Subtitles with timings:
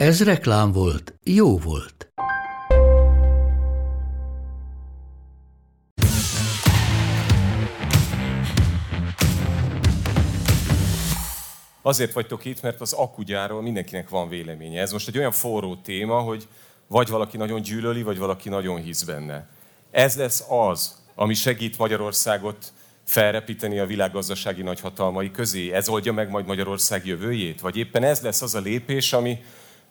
[0.00, 2.12] Ez reklám volt, jó volt.
[11.82, 14.80] Azért vagytok itt, mert az akugyáról mindenkinek van véleménye.
[14.80, 16.48] Ez most egy olyan forró téma, hogy
[16.86, 19.48] vagy valaki nagyon gyűlöli, vagy valaki nagyon hisz benne.
[19.90, 22.72] Ez lesz az, ami segít Magyarországot
[23.04, 25.72] felrepíteni a világgazdasági nagyhatalmai közé?
[25.72, 27.60] Ez oldja meg majd Magyarország jövőjét?
[27.60, 29.38] Vagy éppen ez lesz az a lépés, ami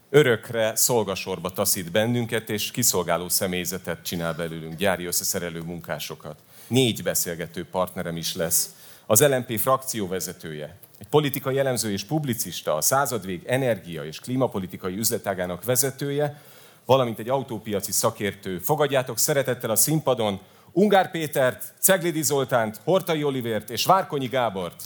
[0.09, 6.35] örökre szolgasorba taszít bennünket, és kiszolgáló személyzetet csinál belőlünk, gyári összeszerelő munkásokat.
[6.67, 8.69] Négy beszélgető partnerem is lesz.
[9.05, 16.41] Az LNP frakcióvezetője, egy politikai elemző és publicista, a századvég energia és klímapolitikai üzletágának vezetője,
[16.85, 18.59] valamint egy autópiaci szakértő.
[18.59, 20.39] Fogadjátok szeretettel a színpadon
[20.71, 24.83] Ungár Pétert, Ceglidi Zoltánt, Hortai Olivért és Várkonyi Gábort.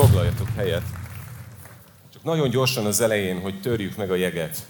[0.00, 0.82] Foglaljatok helyet.
[2.12, 4.66] Csak nagyon gyorsan az elején, hogy törjük meg a jeget.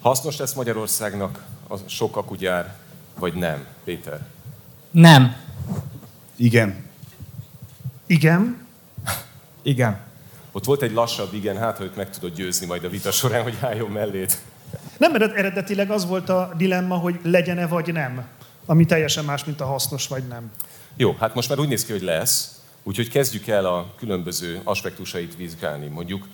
[0.00, 2.74] Hasznos lesz Magyarországnak a sok akugyár,
[3.18, 3.66] vagy nem?
[3.84, 4.20] Péter?
[4.90, 5.36] Nem.
[6.36, 6.84] Igen.
[8.06, 8.66] Igen.
[9.62, 10.00] Igen.
[10.52, 13.56] Ott volt egy lassabb igen, hát hogy meg tudod győzni majd a vita során, hogy
[13.60, 14.38] álljon mellét.
[14.96, 18.24] Nem, mert eredetileg az volt a dilemma, hogy legyen-e vagy nem.
[18.66, 20.50] Ami teljesen más, mint a hasznos vagy nem.
[20.96, 22.53] Jó, hát most már úgy néz ki, hogy lesz,
[22.84, 25.86] úgyhogy kezdjük el a különböző aspektusait vizsgálni.
[25.86, 26.28] Mondjuk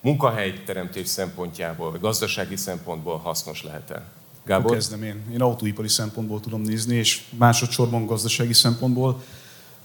[0.00, 4.02] munkahelyteremtés szempontjából, vagy gazdasági szempontból hasznos lehet-e?
[4.44, 4.72] Gábor?
[4.72, 5.22] Kezdem én.
[5.32, 9.22] Én autóipari szempontból tudom nézni, és másodszorban gazdasági szempontból.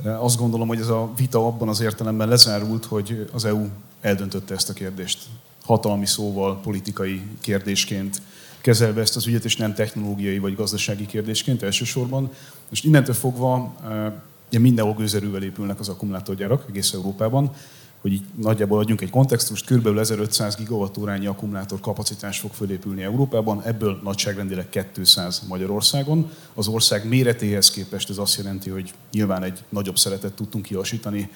[0.03, 3.67] Azt gondolom, hogy ez a vita abban az értelemben lezárult, hogy az EU
[4.01, 5.19] eldöntötte ezt a kérdést.
[5.65, 8.21] Hatalmi szóval, politikai kérdésként
[8.61, 12.31] kezelve ezt az ügyet, és nem technológiai vagy gazdasági kérdésként elsősorban.
[12.69, 13.75] Most innentől fogva
[14.49, 17.51] ugye mindenhol gőzerővel épülnek az akkumulátorgyárak egész Európában,
[18.01, 19.97] hogy így nagyjából adjunk egy kontextust, kb.
[19.97, 26.31] 1500 gigawattórányi akkumulátor kapacitás fog fölépülni Európában, ebből nagyságrendileg 200 Magyarországon.
[26.53, 31.29] Az ország méretéhez képest ez azt jelenti, hogy nyilván egy nagyobb szeretet tudtunk kiasítani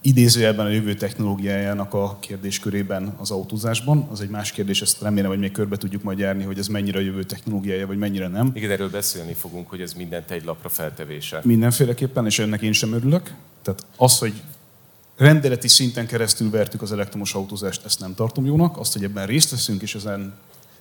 [0.00, 4.08] idézőjelben a jövő technológiájának a kérdéskörében az autózásban.
[4.10, 6.98] Az egy más kérdés, ezt remélem, hogy még körbe tudjuk majd járni, hogy ez mennyire
[6.98, 8.50] a jövő technológiája, vagy mennyire nem.
[8.54, 11.40] Igen, erről beszélni fogunk, hogy ez mindent egy lapra feltevése.
[11.44, 13.34] Mindenféleképpen, és ennek én sem örülök.
[13.62, 14.42] Tehát az, hogy
[15.16, 18.78] rendeleti szinten keresztül vertük az elektromos autózást, ezt nem tartom jónak.
[18.78, 20.34] Azt, hogy ebben részt veszünk, és ezen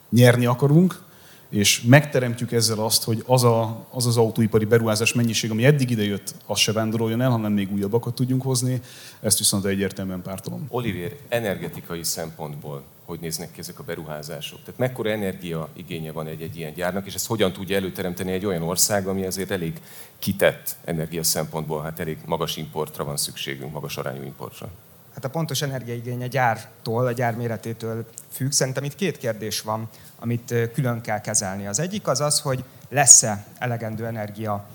[0.09, 1.01] nyerni akarunk,
[1.49, 6.35] és megteremtjük ezzel azt, hogy az, a, az az autóipari beruházás mennyiség, ami eddig idejött,
[6.45, 8.81] az se vándoroljon el, hanem még újabbakat tudjunk hozni,
[9.21, 10.65] ezt viszont egyértelműen pártolom.
[10.69, 14.59] Olivier, energetikai szempontból hogy néznek ki ezek a beruházások?
[14.63, 18.45] Tehát mekkora energia igénye van egy, egy ilyen gyárnak, és ezt hogyan tudja előteremteni egy
[18.45, 19.81] olyan ország, ami azért elég
[20.19, 24.69] kitett energia szempontból, hát elég magas importra van szükségünk, magas arányú importra?
[25.13, 28.51] Hát a pontos energiaigény a gyártól, a gyár méretétől függ.
[28.51, 29.89] Szerintem itt két kérdés van,
[30.19, 31.67] amit külön kell kezelni.
[31.67, 34.65] Az egyik az az, hogy lesz-e elegendő energia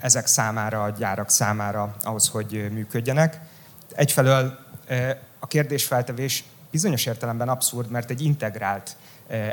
[0.00, 3.40] ezek számára, a gyárak számára ahhoz, hogy működjenek.
[3.94, 4.58] Egyfelől
[5.38, 8.96] a kérdésfeltevés bizonyos értelemben abszurd, mert egy integrált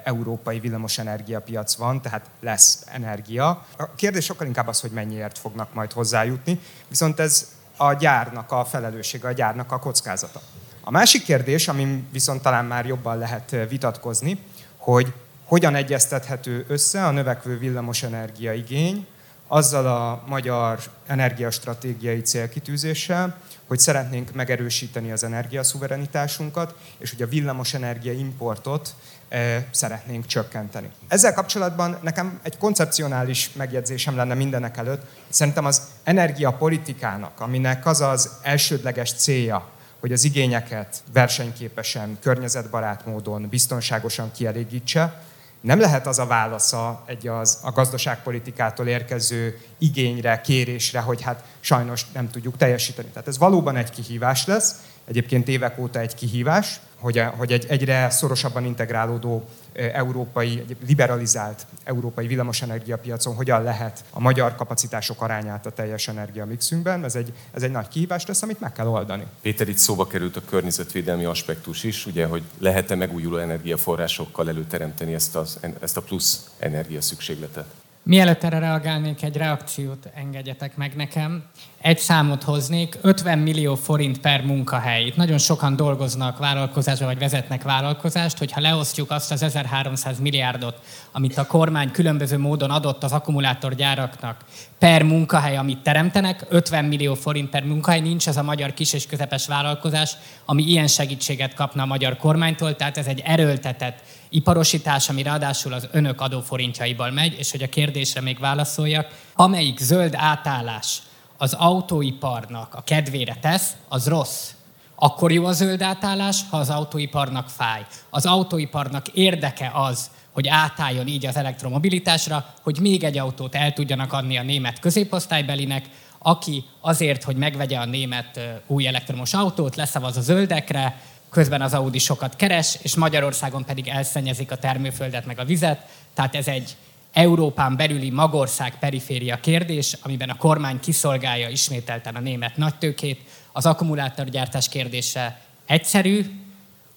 [0.03, 3.65] európai villamosenergiapiac van, tehát lesz energia.
[3.77, 7.47] A kérdés sokkal inkább az, hogy mennyiért fognak majd hozzájutni, viszont ez
[7.77, 10.41] a gyárnak a felelőssége, a gyárnak a kockázata.
[10.81, 14.43] A másik kérdés, amin viszont talán már jobban lehet vitatkozni,
[14.77, 15.13] hogy
[15.51, 19.07] hogyan egyeztethető össze a növekvő villamosenergia igény
[19.47, 28.95] azzal a magyar energiastratégiai célkitűzéssel, hogy szeretnénk megerősíteni az energiaszuverenitásunkat, és hogy a villamosenergia importot
[29.29, 30.89] e, szeretnénk csökkenteni.
[31.07, 35.01] Ezzel kapcsolatban nekem egy koncepcionális megjegyzésem lenne mindenek előtt.
[35.29, 44.31] Szerintem az energiapolitikának, aminek az az elsődleges célja, hogy az igényeket versenyképesen, környezetbarát módon, biztonságosan
[44.31, 45.29] kielégítse,
[45.61, 52.05] nem lehet az a válasza egy az, a gazdaságpolitikától érkező igényre, kérésre, hogy hát sajnos
[52.13, 53.07] nem tudjuk teljesíteni.
[53.07, 54.75] Tehát ez valóban egy kihívás lesz,
[55.07, 62.27] egyébként évek óta egy kihívás, hogy, hogy egy egyre szorosabban integrálódó európai, egy liberalizált európai
[62.27, 67.03] villamosenergiapiacon hogyan lehet a magyar kapacitások arányát a teljes energiamixünkben.
[67.03, 69.25] Ez egy, ez egy nagy kihívás lesz, amit meg kell oldani.
[69.41, 75.35] Péter, itt szóba került a környezetvédelmi aspektus is, ugye, hogy lehet-e megújuló energiaforrásokkal előteremteni ezt,
[75.35, 77.65] az, ezt a plusz energia szükségletet?
[78.03, 81.43] Mielőtt erre reagálnék, egy reakciót engedjetek meg nekem.
[81.81, 85.05] Egy számot hoznék, 50 millió forint per munkahely.
[85.05, 90.79] Itt nagyon sokan dolgoznak vállalkozásban, vagy vezetnek vállalkozást, hogyha leosztjuk azt az 1300 milliárdot,
[91.11, 94.45] amit a kormány különböző módon adott az akkumulátorgyáraknak
[94.79, 99.05] per munkahely, amit teremtenek, 50 millió forint per munkahely, nincs ez a magyar kis és
[99.05, 100.13] közepes vállalkozás,
[100.45, 105.87] ami ilyen segítséget kapna a magyar kormánytól, tehát ez egy erőltetett iparosítás, ami ráadásul az
[105.91, 111.01] önök adóforintjaiból megy, és hogy a kérdésre még válaszoljak, amelyik zöld átállás
[111.41, 114.49] az autóiparnak a kedvére tesz, az rossz.
[114.95, 117.85] Akkor jó a zöld átállás, ha az autóiparnak fáj.
[118.09, 124.13] Az autóiparnak érdeke az, hogy átálljon így az elektromobilitásra, hogy még egy autót el tudjanak
[124.13, 130.21] adni a német középosztálybelinek, aki azért, hogy megvegye a német új elektromos autót, leszavaz a
[130.21, 135.85] zöldekre, közben az Audi sokat keres, és Magyarországon pedig elszennyezik a termőföldet meg a vizet.
[136.13, 136.75] Tehát ez egy
[137.13, 143.21] Európán belüli magország periféria kérdés, amiben a kormány kiszolgálja ismételten a német nagytőkét.
[143.51, 146.25] Az akkumulátorgyártás kérdése egyszerű,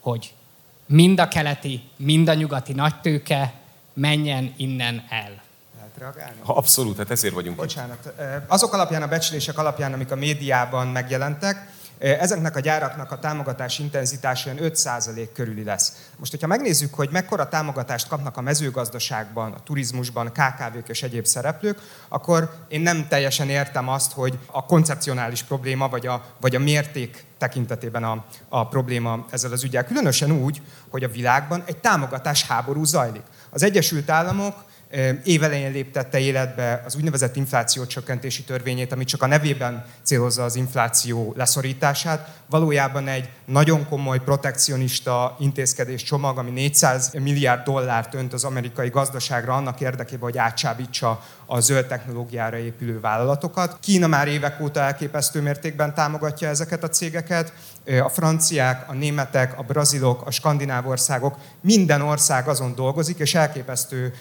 [0.01, 0.35] hogy
[0.87, 3.53] mind a keleti, mind a nyugati nagytőke
[3.93, 5.43] menjen innen el.
[5.77, 6.41] Lehet reagálni?
[6.43, 8.13] Ha abszolút, hát ezért vagyunk Bocsánat.
[8.47, 11.73] Azok alapján, a becslések alapján, amik a médiában megjelentek,
[12.05, 15.93] Ezeknek a gyáraknak a támogatás intenzitása 5% körüli lesz.
[16.17, 21.79] Most, hogyha megnézzük, hogy mekkora támogatást kapnak a mezőgazdaságban, a turizmusban, KKV-k és egyéb szereplők,
[22.09, 27.25] akkor én nem teljesen értem azt, hogy a koncepcionális probléma, vagy a, vagy a mérték
[27.39, 29.85] tekintetében a, a probléma ezzel az ügyel.
[29.85, 33.25] Különösen úgy, hogy a világban egy támogatás háború zajlik.
[33.51, 34.65] Az Egyesült Államok
[35.25, 41.33] évelején léptette életbe az úgynevezett infláció csökkentési törvényét, ami csak a nevében célozza az infláció
[41.37, 42.29] leszorítását.
[42.51, 49.55] Valójában egy nagyon komoly protekcionista intézkedés csomag, ami 400 milliárd dollárt önt az amerikai gazdaságra
[49.55, 53.79] annak érdekében, hogy átsábítsa a zöld technológiára épülő vállalatokat.
[53.81, 57.53] Kína már évek óta elképesztő mértékben támogatja ezeket a cégeket.
[58.05, 64.15] A franciák, a németek, a brazilok, a skandináv országok, minden ország azon dolgozik, és elképesztő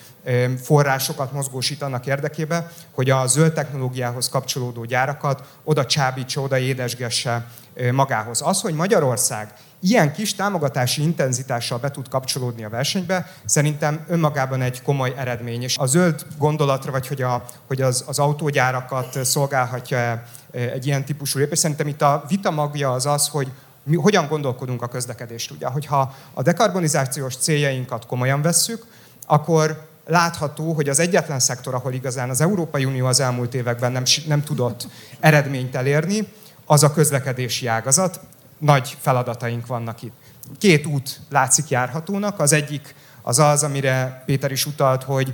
[0.62, 7.48] forrásokat mozgósítanak érdekébe, hogy a zöld technológiához kapcsolódó gyárakat oda csábítsa, oda édesgesse
[7.92, 8.42] magához.
[8.42, 14.82] Az, hogy Magyarország ilyen kis támogatási intenzitással be tud kapcsolódni a versenybe, szerintem önmagában egy
[14.82, 15.62] komoly eredmény.
[15.62, 20.24] És a zöld gondolatra, vagy hogy, a, hogy az, az autógyárakat szolgálhatja
[20.54, 23.52] egy ilyen típusú lépés, szerintem itt a vita magja az az, hogy
[23.84, 25.52] mi hogyan gondolkodunk a közlekedést.
[25.52, 28.86] Ugye, hogyha a dekarbonizációs céljainkat komolyan vesszük,
[29.28, 34.04] akkor látható, hogy az egyetlen szektor, ahol igazán az Európai Unió az elmúlt években nem,
[34.28, 34.88] nem tudott
[35.20, 36.28] eredményt elérni,
[36.66, 38.20] az a közlekedési ágazat.
[38.58, 40.14] Nagy feladataink vannak itt.
[40.58, 42.40] Két út látszik járhatónak.
[42.40, 45.34] Az egyik az az, amire Péter is utalt, hogy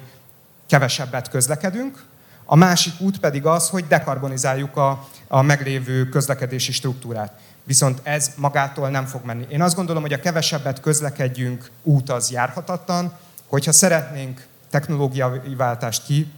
[0.67, 2.03] kevesebbet közlekedünk.
[2.51, 7.39] A másik út pedig az, hogy dekarbonizáljuk a, a meglévő közlekedési struktúrát.
[7.63, 9.45] Viszont ez magától nem fog menni.
[9.49, 13.13] Én azt gondolom, hogy a kevesebbet közlekedjünk út az járhatatlan,
[13.47, 16.31] hogyha szeretnénk technológiai váltást ki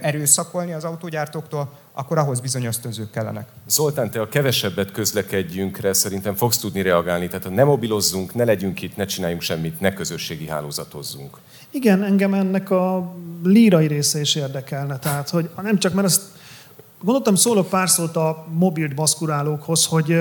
[0.00, 3.48] erőszakolni az autógyártóktól, akkor ahhoz bizony ösztönzők kellenek.
[3.66, 7.28] Zoltán, te a kevesebbet közlekedjünkre szerintem fogsz tudni reagálni.
[7.28, 11.38] Tehát ne mobilozzunk, ne legyünk itt, ne csináljunk semmit, ne közösségi hálózatozzunk.
[11.70, 14.98] Igen, engem ennek a lírai része is érdekelne.
[14.98, 16.22] Tehát, hogy nem csak, mert azt
[17.02, 20.16] gondoltam, szólok pár szót a mobil baszkurálókhoz, hogy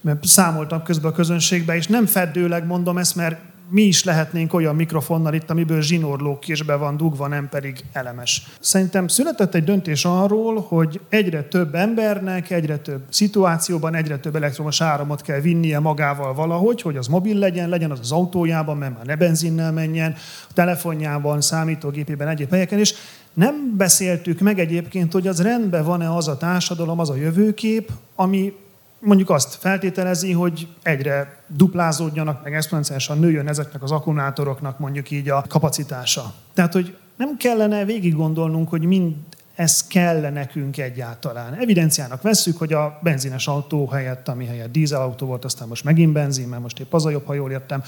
[0.00, 4.74] mert számoltam közben a közönségbe, és nem feddőleg mondom ezt, mert mi is lehetnénk olyan
[4.74, 8.46] mikrofonnal itt, amiből zsinórló késbe van dugva, nem pedig elemes.
[8.60, 14.80] Szerintem született egy döntés arról, hogy egyre több embernek, egyre több szituációban, egyre több elektromos
[14.80, 19.06] áramot kell vinnie magával valahogy, hogy az mobil legyen, legyen az az autójában, mert már
[19.06, 20.14] ne benzinnel menjen,
[20.48, 22.94] a telefonjában, számítógépében, egyéb helyeken, és
[23.34, 28.52] nem beszéltük meg egyébként, hogy az rendben van-e az a társadalom, az a jövőkép, ami
[28.98, 35.44] mondjuk azt feltételezi, hogy egyre duplázódjanak, meg exponenciálisan nőjön ezeknek az akkumulátoroknak mondjuk így a
[35.48, 36.34] kapacitása.
[36.54, 39.14] Tehát, hogy nem kellene végig gondolnunk, hogy mind
[39.54, 41.54] ez kell nekünk egyáltalán.
[41.54, 46.48] Evidenciának vesszük, hogy a benzines autó helyett, ami helyett dízelautó volt, aztán most megint benzin,
[46.48, 47.82] mert most épp az a jobb, ha jól értem,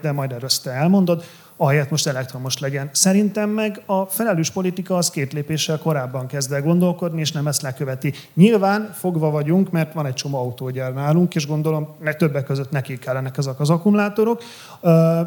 [0.00, 1.24] de majd erről te elmondod,
[1.60, 2.90] ahelyett most elektromos legyen.
[2.92, 7.62] Szerintem meg a felelős politika az két lépéssel korábban kezd el gondolkodni, és nem ezt
[7.62, 8.12] leköveti.
[8.34, 12.98] Nyilván fogva vagyunk, mert van egy csomó autógyár nálunk, és gondolom, meg többek között nekik
[12.98, 14.42] kellenek ezek az akkumulátorok.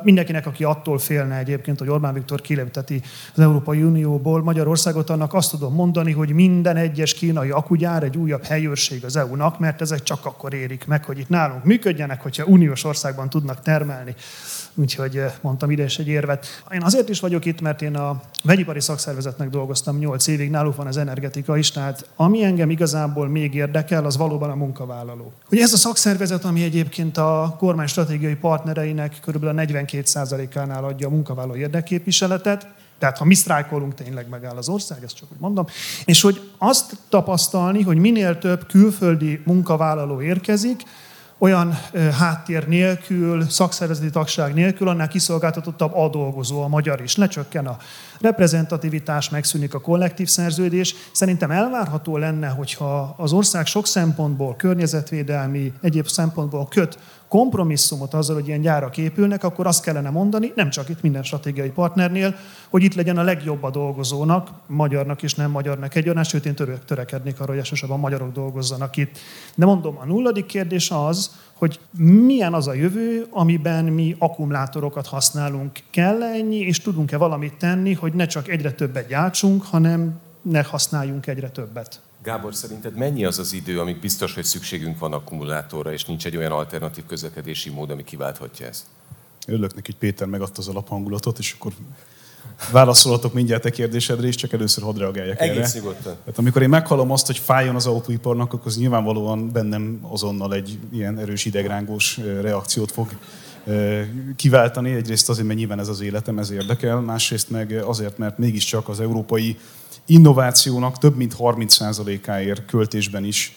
[0.03, 3.01] Mindenkinek, aki attól félne egyébként, hogy Orbán Viktor kilépteti
[3.35, 8.43] az Európai Unióból Magyarországot, annak azt tudom mondani, hogy minden egyes kínai akugyár egy újabb
[8.43, 12.83] helyőrség az EU-nak, mert ezek csak akkor érik meg, hogy itt nálunk működjenek, hogyha uniós
[12.83, 14.15] országban tudnak termelni
[14.75, 16.63] úgyhogy eh, mondtam ide is egy érvet.
[16.71, 20.87] Én azért is vagyok itt, mert én a vegyipari szakszervezetnek dolgoztam 8 évig, náluk van
[20.87, 25.31] az energetika is, tehát ami engem igazából még érdekel, az valóban a munkavállaló.
[25.51, 29.43] Ugye ez a szakszervezet, ami egyébként a kormány stratégiai partnereinek kb.
[29.43, 32.67] a 42%-ánál adja a munkavállaló érdekképviseletet,
[33.01, 35.65] tehát ha mi sztrájkolunk, tényleg megáll az ország, ezt csak úgy mondom.
[36.05, 40.83] És hogy azt tapasztalni, hogy minél több külföldi munkavállaló érkezik,
[41.41, 41.77] olyan
[42.17, 47.15] háttér nélkül, szakszervezeti tagság nélkül, annál kiszolgáltatottabb a dolgozó, a magyar is.
[47.15, 47.77] Lecsökken a
[48.19, 50.95] reprezentativitás, megszűnik a kollektív szerződés.
[51.11, 56.97] Szerintem elvárható lenne, hogyha az ország sok szempontból, környezetvédelmi, egyéb szempontból köt
[57.31, 61.69] kompromisszumot azzal, hogy ilyen gyárak épülnek, akkor azt kellene mondani, nem csak itt minden stratégiai
[61.69, 62.35] partnernél,
[62.69, 67.39] hogy itt legyen a legjobb a dolgozónak, magyarnak és nem magyarnak egyaránt, sőt én törekednék
[67.39, 69.17] arra, hogy elsősorban magyarok dolgozzanak itt.
[69.55, 75.79] De mondom, a nulladik kérdés az, hogy milyen az a jövő, amiben mi akkumulátorokat használunk.
[75.89, 80.63] kell -e ennyi, és tudunk-e valamit tenni, hogy ne csak egyre többet gyártsunk, hanem ne
[80.63, 82.01] használjunk egyre többet.
[82.23, 86.37] Gábor, szerinted mennyi az az idő, amíg biztos, hogy szükségünk van akkumulátorra, és nincs egy
[86.37, 88.85] olyan alternatív közlekedési mód, ami kiválthatja ezt?
[89.47, 91.73] Örülök neki, Péter megadta az alaphangulatot, és akkor
[92.71, 95.79] válaszolhatok mindjárt a kérdésedre is, csak először hadd reagáljak Egész erre.
[95.79, 96.15] nyugodtan.
[96.25, 100.79] Hát amikor én meghallom azt, hogy fájjon az autóiparnak, akkor az nyilvánvalóan bennem azonnal egy
[100.91, 103.09] ilyen erős idegrángós reakciót fog
[104.35, 104.91] kiváltani.
[104.91, 108.99] Egyrészt azért, mert nyilván ez az életem, ez érdekel, másrészt meg azért, mert mégiscsak az
[108.99, 109.57] európai
[110.05, 113.53] innovációnak több mint 30%-áért költésben is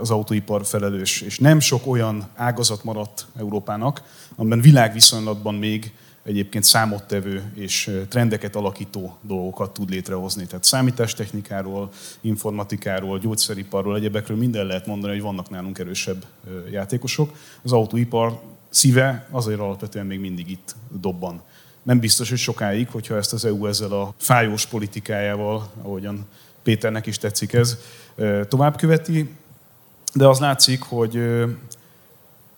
[0.00, 1.20] az autóipar felelős.
[1.20, 4.02] És nem sok olyan ágazat maradt Európának,
[4.36, 10.46] amiben világviszonylatban még egyébként számottevő és trendeket alakító dolgokat tud létrehozni.
[10.46, 11.90] Tehát számítástechnikáról,
[12.20, 16.24] informatikáról, gyógyszeriparról, egyebekről minden lehet mondani, hogy vannak nálunk erősebb
[16.70, 17.32] játékosok.
[17.62, 18.40] Az autóipar
[18.70, 21.42] szíve azért alapvetően még mindig itt dobban.
[21.86, 26.26] Nem biztos, hogy sokáig, hogyha ezt az EU ezzel a fájós politikájával, ahogyan
[26.62, 27.76] Péternek is tetszik ez,
[28.48, 29.30] tovább követi,
[30.14, 31.20] de az látszik, hogy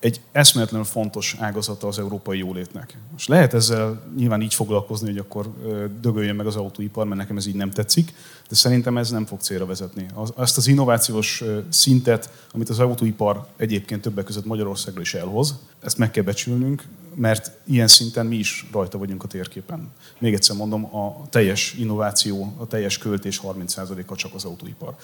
[0.00, 2.98] egy eszméletlenül fontos ágazata az európai jólétnek.
[3.12, 5.52] Most lehet ezzel nyilván így foglalkozni, hogy akkor
[6.00, 8.14] dögöljön meg az autóipar, mert nekem ez így nem tetszik,
[8.48, 10.06] de szerintem ez nem fog célra vezetni.
[10.34, 16.10] Azt az innovációs szintet, amit az autóipar egyébként többek között Magyarországról is elhoz, ezt meg
[16.10, 16.84] kell becsülnünk,
[17.18, 19.90] mert ilyen szinten mi is rajta vagyunk a térképen.
[20.18, 24.94] Még egyszer mondom, a teljes innováció, a teljes költés 30%-a csak az autóipar.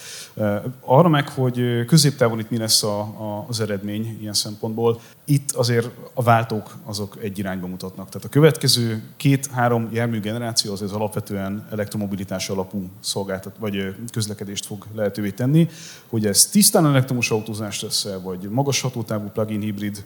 [0.80, 5.90] Arra meg, hogy középtávon itt mi lesz a, a, az eredmény ilyen szempontból, itt azért
[6.14, 8.08] a váltók azok egy irányba mutatnak.
[8.08, 14.86] Tehát a következő két-három jármű generáció az, az alapvetően elektromobilitás alapú szolgáltat, vagy közlekedést fog
[14.94, 15.68] lehetővé tenni,
[16.08, 20.04] hogy ez tisztán elektromos autózás lesz-e, vagy magas hatótávú plug-in hibrid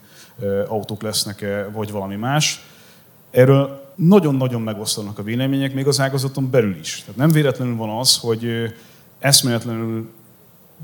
[0.69, 2.61] autók lesznek-e, vagy valami más.
[3.31, 7.01] Erről nagyon-nagyon megosztanak a vélemények, még az ágazaton belül is.
[7.01, 8.75] Tehát nem véletlenül van az, hogy
[9.19, 10.09] eszméletlenül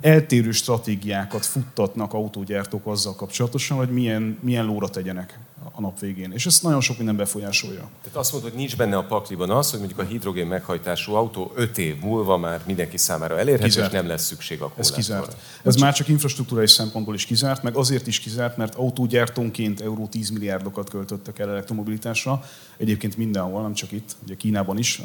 [0.01, 5.39] eltérő stratégiákat futtatnak autógyártók azzal kapcsolatosan, hogy milyen, milyen lóra tegyenek
[5.73, 6.33] a nap végén.
[6.33, 7.89] És ezt nagyon sok minden befolyásolja.
[8.03, 11.53] Tehát azt mondod, hogy nincs benne a pakliban az, hogy mondjuk a hidrogén meghajtású autó
[11.55, 13.93] 5 év múlva már mindenki számára elérhető, kizárt.
[13.93, 15.37] és nem lesz szükség a Ez kizárt.
[15.63, 20.31] Ez már csak infrastruktúrai szempontból is kizárt, meg azért is kizárt, mert autógyártónként euró 10
[20.31, 22.45] milliárdokat költöttek el elektromobilitásra.
[22.77, 25.03] Egyébként mindenhol, nem csak itt, ugye Kínában is,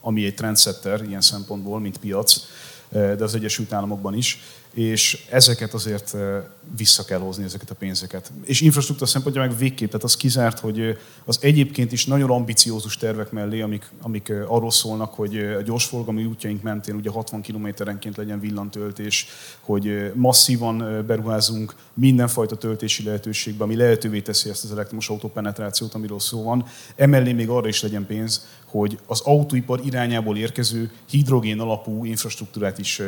[0.00, 2.46] ami egy trendsetter ilyen szempontból, mint piac
[2.90, 4.40] de az Egyesült Államokban is,
[4.76, 6.16] és ezeket azért
[6.76, 8.32] vissza kell hozni, ezeket a pénzeket.
[8.44, 13.30] És infrastruktúra szempontja meg végképp, tehát az kizárt, hogy az egyébként is nagyon ambiciózus tervek
[13.30, 19.26] mellé, amik, amik arról szólnak, hogy a gyorsforgalmi útjaink mentén ugye 60 kilométerenként legyen villantöltés,
[19.60, 26.20] hogy masszívan beruházunk mindenfajta töltési lehetőségbe, ami lehetővé teszi ezt az elektromos autó penetrációt, amiről
[26.20, 26.66] szó van.
[26.96, 28.46] Emellé még arra is legyen pénz,
[28.78, 33.02] hogy az autóipar irányából érkező hidrogén alapú infrastruktúrát is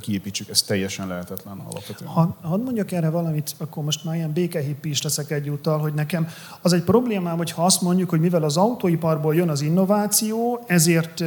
[0.00, 0.48] kiépítsük.
[0.48, 2.10] Ez teljesen lehetetlen alapvetően.
[2.10, 6.28] Ha, hadd mondjak erre valamit, akkor most már ilyen békehippi is leszek egyúttal, hogy nekem
[6.62, 11.24] az egy problémám, hogy ha azt mondjuk, hogy mivel az autóiparból jön az innováció, ezért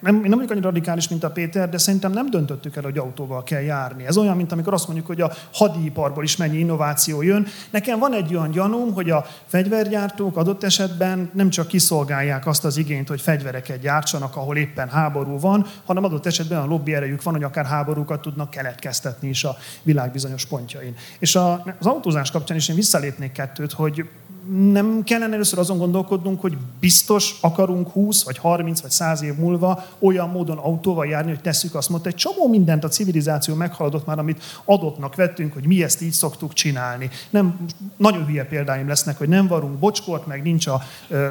[0.00, 2.98] nem, én nem vagyok annyira radikális, mint a Péter, de szerintem nem döntöttük el, hogy
[2.98, 4.06] autóval kell járni.
[4.06, 7.46] Ez olyan, mint amikor azt mondjuk, hogy a hadiiparból is mennyi innováció jön.
[7.70, 12.76] Nekem van egy olyan gyanúm, hogy a fegyvergyártók adott esetben nem csak kiszolgálják azt az
[12.76, 17.34] igényt, hogy fegyvereket gyártsanak, ahol éppen háború van, hanem adott esetben a lobby erejük van,
[17.34, 20.94] hogy akár háborúkat tudnak keletkeztetni is a világ bizonyos pontjain.
[21.18, 24.04] És a, az autózás kapcsán is én visszalépnék kettőt, hogy
[24.50, 29.84] nem kellene először azon gondolkodnunk, hogy biztos akarunk 20 vagy 30 vagy 100 év múlva
[29.98, 34.18] olyan módon autóval járni, hogy tesszük azt mondta, egy csomó mindent a civilizáció meghaladott már,
[34.18, 37.10] amit adottnak vettünk, hogy mi ezt így szoktuk csinálni.
[37.30, 40.82] Nem, nagyon hülye példáim lesznek, hogy nem varunk bocskort, meg nincs a,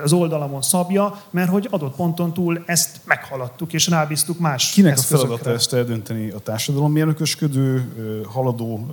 [0.04, 5.02] az oldalamon szabja, mert hogy adott ponton túl ezt meghaladtuk, és rábíztuk más Kinek a
[5.02, 6.30] feladata ezt eldönteni?
[6.30, 7.94] A társadalom mérnökösködő,
[8.28, 8.88] haladó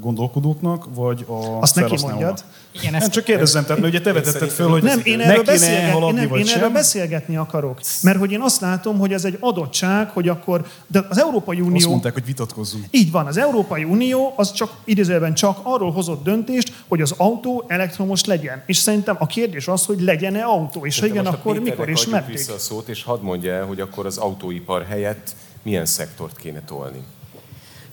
[0.00, 2.44] gondolkodóknak, vagy a Azt neki mondjad.
[2.72, 3.02] Igen, ezt...
[3.02, 6.34] Nem csak kérdezem, tehát mert ugye te vetetted föl, hogy nem, én erről, beszélget, nem,
[6.34, 7.80] én erről beszélgetni akarok.
[8.02, 11.76] Mert hogy én azt látom, hogy ez egy adottság, hogy akkor, de az Európai Unió...
[11.76, 12.84] Azt mondták, hogy vitatkozzunk.
[12.90, 17.64] Így van, az Európai Unió az csak idézőben csak arról hozott döntést, hogy az autó
[17.68, 18.62] elektromos legyen.
[18.66, 22.36] És szerintem a kérdés az, hogy legyen-e autó, és ha igen, akkor mikor és meddig.
[22.36, 26.62] vissza a szót, és hadd mondja el, hogy akkor az autóipar helyett milyen szektort kéne
[26.66, 26.98] tolni.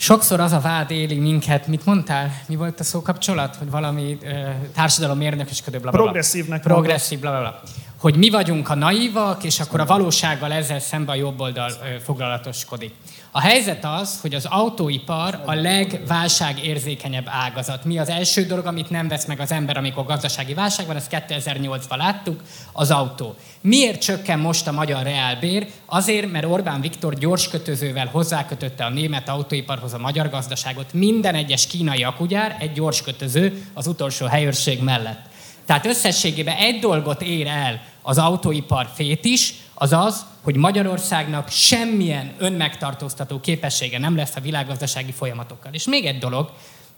[0.03, 2.31] Sokszor az a vád éli minket, mit mondtál?
[2.47, 3.55] Mi volt a szókapcsolat?
[3.55, 4.29] Hogy valami uh,
[4.73, 6.01] társadalom mérnökösködő, bla, bla, bla.
[6.01, 6.61] Progresszívnek.
[6.61, 7.61] Progresszív, bla, bla, bla.
[7.97, 12.01] Hogy mi vagyunk a naívak, és akkor a valósággal ezzel szemben a jobb oldal uh,
[12.01, 12.93] foglalatoskodik.
[13.35, 17.85] A helyzet az, hogy az autóipar a legválságérzékenyebb ágazat.
[17.85, 21.25] Mi az első dolog, amit nem vesz meg az ember, amikor gazdasági válság van, ezt
[21.27, 23.35] 2008-ban láttuk, az autó.
[23.61, 25.67] Miért csökken most a magyar reálbér?
[25.85, 30.93] Azért, mert Orbán Viktor gyors kötözővel hozzákötötte a német autóiparhoz a magyar gazdaságot.
[30.93, 35.25] Minden egyes kínai akugyár egy gyors kötöző az utolsó helyőrség mellett.
[35.65, 42.33] Tehát összességében egy dolgot ér el az autóipar fét is, az az, hogy Magyarországnak semmilyen
[42.37, 45.73] önmegtartóztató képessége nem lesz a világgazdasági folyamatokkal.
[45.73, 46.51] És még egy dolog,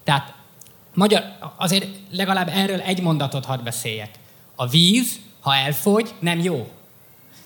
[0.04, 0.34] tehát
[0.94, 1.24] magyar,
[1.56, 4.10] azért legalább erről egy mondatot hadd beszéljek.
[4.56, 6.68] A víz, ha elfogy, nem jó.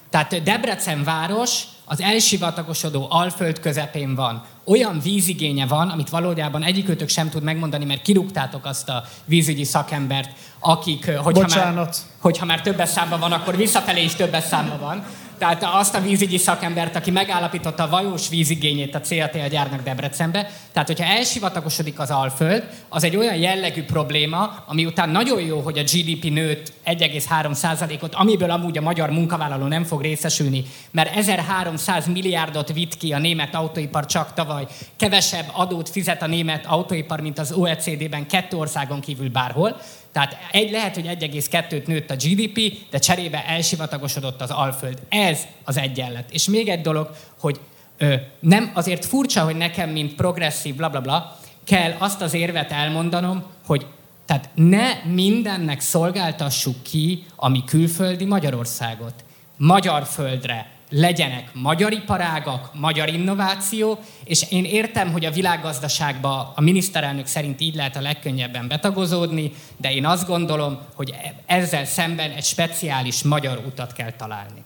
[0.09, 4.43] Tehát Debrecen város az elsivatagosodó Alföld közepén van.
[4.63, 10.29] Olyan vízigénye van, amit valójában egyikőtök sem tud megmondani, mert kirúgtátok azt a vízügyi szakembert,
[10.59, 11.75] akik, hogyha Bocsánat.
[11.75, 15.03] már, hogyha már többes számban van, akkor visszafelé is többes számban van.
[15.39, 20.51] Tehát azt a vízügyi szakembert, aki megállapította a vajós vízigényét a CATL gyárnak Debrecenbe.
[20.71, 25.77] Tehát, hogyha elsivatagosodik az Alföld, az egy olyan jellegű probléma, ami után nagyon jó, hogy
[25.77, 32.73] a GDP nőtt 1,3%-ot, amiből amúgy a magyar munkavállaló nem fog részesülni, mert 1300 milliárdot
[32.73, 34.65] vitt ki a német autóipar csak tavaly.
[34.97, 39.79] Kevesebb adót fizet a német autóipar, mint az OECD-ben kettő országon kívül bárhol.
[40.11, 45.01] Tehát egy lehet, hogy 1,2-t nőtt a GDP, de cserébe elsivatagosodott az alföld.
[45.09, 46.31] Ez az egyenlet.
[46.31, 47.59] És még egy dolog, hogy
[47.97, 52.71] ö, nem azért furcsa, hogy nekem, mint progresszív, bla, bla, bla, kell azt az érvet
[52.71, 53.85] elmondanom, hogy
[54.25, 59.13] tehát ne mindennek szolgáltassuk ki, ami külföldi Magyarországot.
[59.57, 67.25] Magyar földre, legyenek magyar iparágak, magyar innováció, és én értem, hogy a világgazdaságba a miniszterelnök
[67.25, 73.23] szerint így lehet a legkönnyebben betagozódni, de én azt gondolom, hogy ezzel szemben egy speciális
[73.23, 74.63] magyar utat kell találni.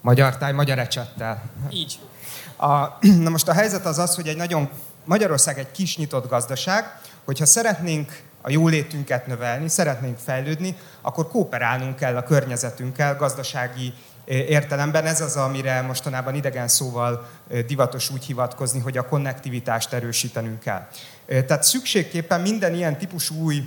[0.00, 1.42] Magyar táj, magyar ecsettel.
[1.70, 1.98] Így.
[2.56, 4.68] A, na most a helyzet az az, hogy egy nagyon,
[5.04, 12.16] Magyarország egy kis nyitott gazdaság, hogyha szeretnénk a jólétünket növelni, szeretnénk fejlődni, akkor kooperálnunk kell
[12.16, 13.92] a környezetünkkel, gazdasági
[14.30, 15.06] értelemben.
[15.06, 17.28] Ez az, amire mostanában idegen szóval
[17.66, 20.88] divatos úgy hivatkozni, hogy a konnektivitást erősítenünk kell.
[21.26, 23.62] Tehát szükségképpen minden ilyen típusú új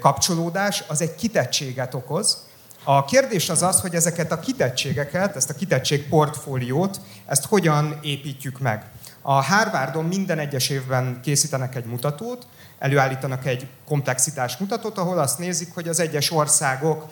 [0.00, 2.46] kapcsolódás az egy kitettséget okoz.
[2.84, 8.58] A kérdés az az, hogy ezeket a kitettségeket, ezt a kitettség portfóliót, ezt hogyan építjük
[8.58, 8.84] meg.
[9.22, 12.46] A Harvardon minden egyes évben készítenek egy mutatót,
[12.78, 17.06] előállítanak egy komplexitás mutatót, ahol azt nézik, hogy az egyes országok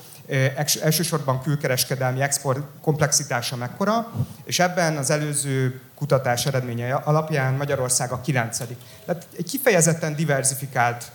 [0.82, 4.12] elsősorban külkereskedelmi export komplexitása mekkora,
[4.44, 8.76] és ebben az előző kutatás eredményei alapján Magyarország a kilencedik.
[9.04, 11.10] Tehát egy kifejezetten diversifikált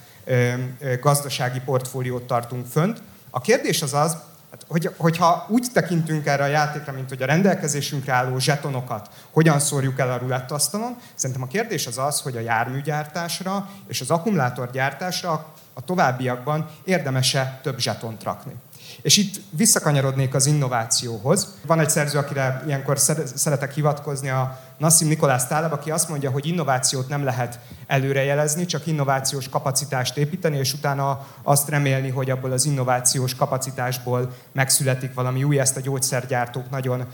[1.01, 3.01] gazdasági portfóliót tartunk fönt.
[3.29, 4.17] A kérdés az az,
[4.51, 9.59] Hát, hogy, hogyha úgy tekintünk erre a játékra, mint hogy a rendelkezésünkre álló zsetonokat hogyan
[9.59, 15.53] szórjuk el a rulettasztalon, szerintem a kérdés az az, hogy a járműgyártásra és az akkumulátorgyártásra
[15.73, 18.53] a továbbiakban érdemese több zsetont rakni.
[19.01, 21.47] És itt visszakanyarodnék az innovációhoz.
[21.65, 22.99] Van egy szerző, akire ilyenkor
[23.35, 28.87] szeretek hivatkozni, a Nassim Nikolás Tálab, aki azt mondja, hogy innovációt nem lehet előrejelezni, csak
[28.87, 35.59] innovációs kapacitást építeni, és utána azt remélni, hogy abból az innovációs kapacitásból megszületik valami új,
[35.59, 37.05] ezt a gyógyszergyártók nagyon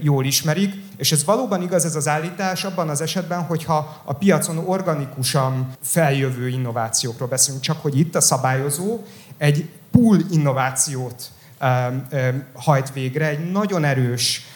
[0.00, 0.74] jól ismerik.
[0.96, 6.48] És ez valóban igaz ez az állítás abban az esetben, hogyha a piacon organikusan feljövő
[6.48, 9.00] innovációkról beszélünk, csak hogy itt a szabályozó
[9.38, 11.30] egy pool innovációt
[12.54, 14.46] hajt végre, egy nagyon erős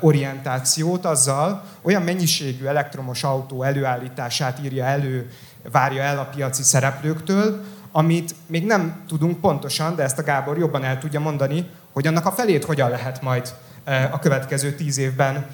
[0.00, 5.30] orientációt azzal, olyan mennyiségű elektromos autó előállítását írja elő,
[5.70, 10.84] várja el a piaci szereplőktől, amit még nem tudunk pontosan, de ezt a Gábor jobban
[10.84, 13.54] el tudja mondani, hogy annak a felét hogyan lehet majd
[14.10, 15.46] a következő tíz évben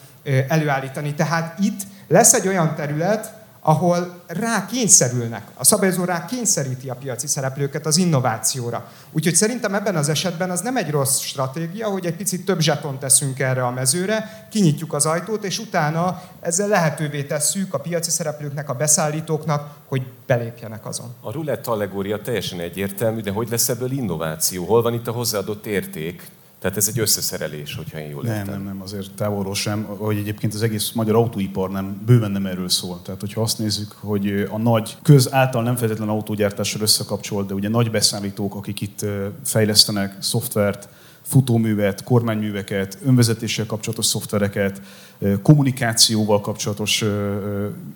[0.49, 1.15] előállítani.
[1.15, 7.27] Tehát itt lesz egy olyan terület, ahol rá kényszerülnek, a szabályozó rá kényszeríti a piaci
[7.27, 8.91] szereplőket az innovációra.
[9.13, 12.99] Úgyhogy szerintem ebben az esetben az nem egy rossz stratégia, hogy egy picit több zseton
[12.99, 18.69] teszünk erre a mezőre, kinyitjuk az ajtót, és utána ezzel lehetővé tesszük a piaci szereplőknek,
[18.69, 21.15] a beszállítóknak, hogy belépjenek azon.
[21.21, 24.65] A rulett allegória teljesen egyértelmű, de hogy lesz ebből innováció?
[24.65, 26.31] Hol van itt a hozzáadott érték?
[26.59, 28.55] Tehát ez egy összeszerelés, hogyha én jól nem, értem.
[28.55, 32.69] Nem, nem, azért távolról sem, hogy egyébként az egész magyar autóipar nem, bőven nem erről
[32.69, 33.03] szól.
[33.03, 37.69] Tehát, hogyha azt nézzük, hogy a nagy köz által nem feltétlenül autógyártással összekapcsolt, de ugye
[37.69, 39.05] nagy beszállítók, akik itt
[39.45, 40.89] fejlesztenek szoftvert,
[41.23, 44.83] futóművet, kormányműveket, önvezetéssel kapcsolatos szoftvereket,
[45.43, 47.05] kommunikációval kapcsolatos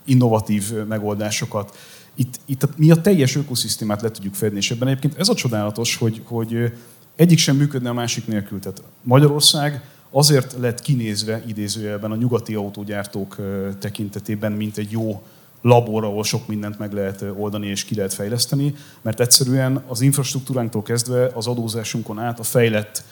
[0.05, 1.77] innovatív megoldásokat.
[2.15, 5.97] Itt, itt mi a teljes ökoszisztémát le tudjuk fedni, és ebben egyébként ez a csodálatos,
[5.97, 6.73] hogy, hogy
[7.17, 8.61] egyik sem működne a másik nélkül.
[8.61, 13.37] Tehát Magyarország azért lett kinézve idézőjelben a nyugati autógyártók
[13.79, 15.23] tekintetében, mint egy jó
[15.63, 20.83] labor, ahol sok mindent meg lehet oldani és ki lehet fejleszteni, mert egyszerűen az infrastruktúránktól
[20.83, 23.05] kezdve az adózásunkon át a fejlett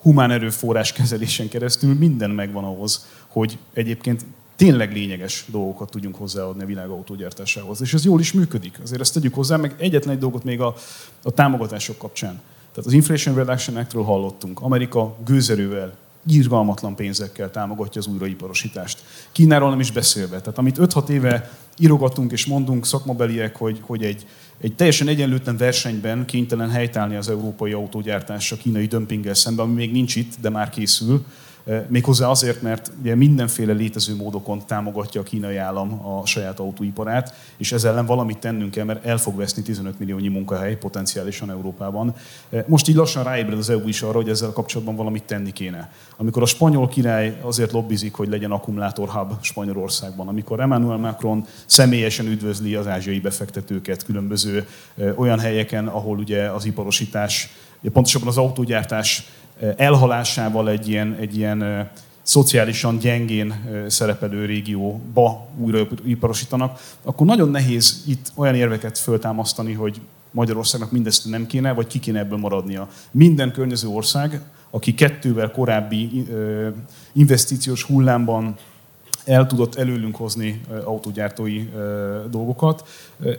[0.00, 4.24] humán erőforrás kezelésen keresztül minden megvan ahhoz, hogy egyébként
[4.56, 7.80] tényleg lényeges dolgokat tudjunk hozzáadni a világ autógyártásához.
[7.80, 8.78] És ez jól is működik.
[8.82, 10.74] Azért ezt tegyük hozzá, meg egyetlen egy dolgot még a,
[11.22, 12.40] a támogatások kapcsán.
[12.76, 14.60] Tehát az Inflation Reduction Act-ről hallottunk.
[14.60, 15.92] Amerika gőzerővel,
[16.26, 19.02] irgalmatlan pénzekkel támogatja az újraiparosítást.
[19.32, 20.40] Kínáról nem is beszélve.
[20.40, 24.26] Tehát amit 5-6 éve írogatunk és mondunk szakmabeliek, hogy, hogy egy,
[24.60, 29.92] egy teljesen egyenlőtlen versenyben kénytelen helytállni az európai autógyártás a kínai dömpinggel szemben, ami még
[29.92, 31.24] nincs itt, de már készül,
[31.88, 37.72] Méghozzá azért, mert ugye mindenféle létező módokon támogatja a kínai állam a saját autóiparát, és
[37.72, 42.14] ezzel ellen valamit tennünk kell, mert el fog veszni 15 milliónyi munkahely potenciálisan Európában.
[42.66, 45.92] Most így lassan ráébred az EU is arra, hogy ezzel kapcsolatban valamit tenni kéne.
[46.16, 52.26] Amikor a spanyol király azért lobbizik, hogy legyen akkumulátor hub Spanyolországban, amikor Emmanuel Macron személyesen
[52.26, 54.66] üdvözli az ázsiai befektetőket különböző
[55.16, 57.48] olyan helyeken, ahol ugye az iparosítás,
[57.92, 59.28] pontosabban az autógyártás
[59.76, 61.90] elhalásával egy ilyen, egy ilyen
[62.22, 71.30] szociálisan gyengén szerepelő régióba újraiparosítanak, akkor nagyon nehéz itt olyan érveket föltámasztani, hogy Magyarországnak mindezt
[71.30, 72.88] nem kéne, vagy ki kéne ebből maradnia.
[73.10, 74.40] Minden környező ország,
[74.70, 76.26] aki kettővel korábbi
[77.12, 78.56] investíciós hullámban
[79.26, 81.68] el tudott előlünk hozni autógyártói
[82.30, 82.88] dolgokat.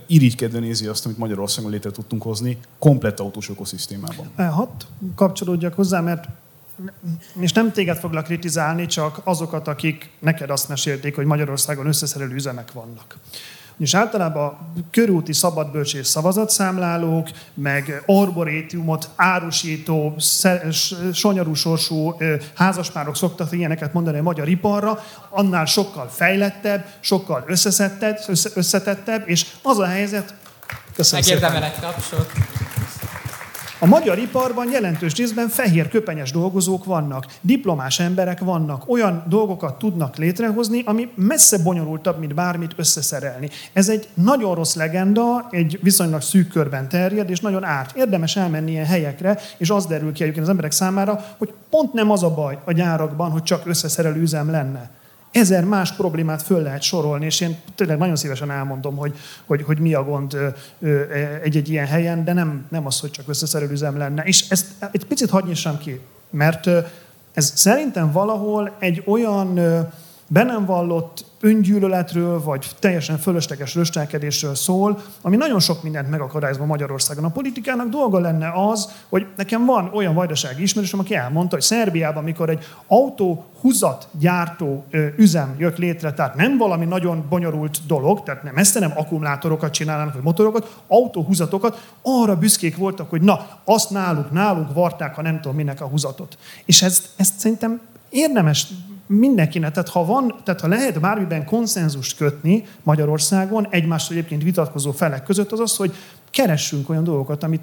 [0.06, 4.30] Irigykedve nézi azt, amit Magyarországon létre tudtunk hozni, komplett autós ökoszisztémában.
[4.36, 6.28] Hadd kapcsolódjak hozzá, mert
[7.40, 12.72] és nem téged foglak kritizálni, csak azokat, akik neked azt mesélték, hogy Magyarországon összeszerelő üzemek
[12.72, 13.18] vannak.
[13.78, 20.14] És általában körúti szabadbölcsész szavazatszámlálók, meg arborétiumot árusító,
[21.12, 22.16] sonyarú sorsú
[22.54, 28.18] házaspárok szoktak ilyeneket mondani a magyar iparra, annál sokkal fejlettebb, sokkal összeszettebb,
[28.54, 30.34] összetettebb, és az a helyzet...
[30.94, 32.32] Köszönöm Megérdemelek tapsot.
[33.80, 40.16] A magyar iparban jelentős részben fehér köpenyes dolgozók vannak, diplomás emberek vannak, olyan dolgokat tudnak
[40.16, 43.50] létrehozni, ami messze bonyolultabb, mint bármit összeszerelni.
[43.72, 47.96] Ez egy nagyon rossz legenda, egy viszonylag szűk körben terjed, és nagyon árt.
[47.96, 52.22] Érdemes elmenni ilyen helyekre, és az derül ki az emberek számára, hogy pont nem az
[52.22, 54.90] a baj a gyárakban, hogy csak összeszerelő üzem lenne
[55.30, 59.14] ezer más problémát föl lehet sorolni, és én tényleg nagyon szívesen elmondom, hogy,
[59.46, 60.36] hogy, hogy mi a gond
[61.42, 64.22] egy-egy ilyen helyen, de nem, nem az, hogy csak összeszerelő üzem lenne.
[64.22, 66.66] És ezt egy picit hagyj ki, mert
[67.32, 69.58] ez szerintem valahol egy olyan
[70.28, 77.24] be nem vallott öngyűlöletről, vagy teljesen fölösleges röstelkedésről szól, ami nagyon sok mindent megakadályozva Magyarországon.
[77.24, 82.22] A politikának dolga lenne az, hogy nekem van olyan vajdasági ismerősöm, aki elmondta, hogy Szerbiában,
[82.22, 83.44] amikor egy autó
[84.18, 84.84] gyártó
[85.16, 90.14] üzem jött létre, tehát nem valami nagyon bonyolult dolog, tehát nem ezt nem akkumulátorokat csinálnának,
[90.14, 95.56] vagy motorokat, autóhúzatokat, arra büszkék voltak, hogy na, azt náluk, náluk varták, ha nem tudom
[95.56, 96.38] minek a húzatot.
[96.64, 98.66] És ezt, ezt szerintem érdemes
[99.08, 105.22] mindenkinek, tehát ha van, tehát ha lehet bármiben konszenzust kötni Magyarországon, egymással egyébként vitatkozó felek
[105.22, 105.94] között, az az, hogy
[106.30, 107.62] keressünk olyan dolgokat, amit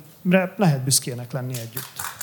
[0.55, 2.14] lehet büszkének lenni együtt.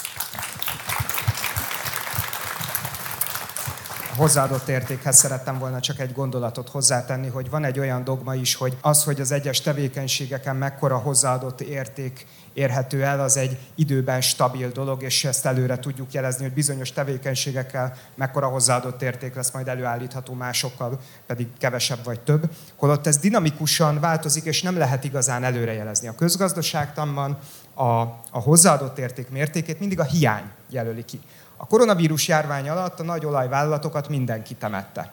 [4.16, 8.76] Hozzáadott értékhez szerettem volna csak egy gondolatot hozzátenni, hogy van egy olyan dogma is, hogy
[8.80, 15.02] az, hogy az egyes tevékenységeken mekkora hozzáadott érték érhető el, az egy időben stabil dolog,
[15.02, 21.00] és ezt előre tudjuk jelezni, hogy bizonyos tevékenységekkel mekkora hozzáadott érték lesz majd előállítható, másokkal
[21.26, 22.50] pedig kevesebb vagy több.
[22.76, 26.08] Holott ez dinamikusan változik, és nem lehet igazán előrejelezni.
[26.08, 27.38] A közgazdaságtanban
[27.74, 27.90] a,
[28.30, 31.20] a hozzáadott érték mértékét mindig a hiány jelöli ki.
[31.62, 35.12] A koronavírus járvány alatt a nagy olajvállalatokat mindenki temette.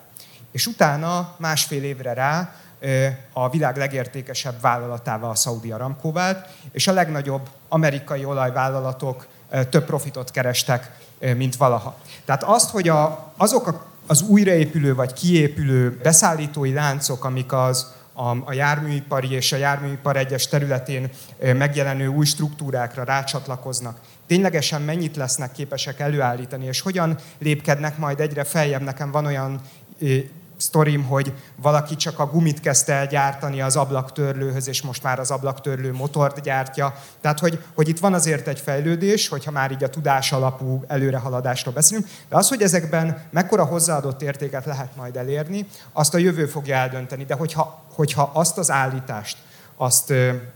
[0.51, 2.53] És utána másfél évre rá
[3.33, 9.27] a világ legértékesebb vállalatával a Saudi Aramco vált, és a legnagyobb amerikai olajvállalatok
[9.69, 10.91] több profitot kerestek,
[11.35, 11.97] mint valaha.
[12.25, 18.29] Tehát azt, hogy a, azok a, az újraépülő vagy kiépülő beszállítói láncok, amik az a,
[18.45, 21.09] a járműipari és a járműipar egyes területén
[21.39, 28.81] megjelenő új struktúrákra rácsatlakoznak, ténylegesen mennyit lesznek képesek előállítani, és hogyan lépkednek majd egyre feljebb.
[28.81, 29.61] Nekem van olyan
[30.57, 35.31] sztorim, hogy valaki csak a gumit kezdte el gyártani az ablaktörlőhöz, és most már az
[35.31, 36.95] ablaktörlő motort gyártja.
[37.21, 41.73] Tehát, hogy, hogy itt van azért egy fejlődés, hogyha már így a tudás alapú előrehaladásról
[41.73, 46.75] beszélünk, de az, hogy ezekben mekkora hozzáadott értéket lehet majd elérni, azt a jövő fogja
[46.75, 47.25] eldönteni.
[47.25, 49.37] De hogyha, hogyha azt az állítást,
[49.75, 50.13] azt,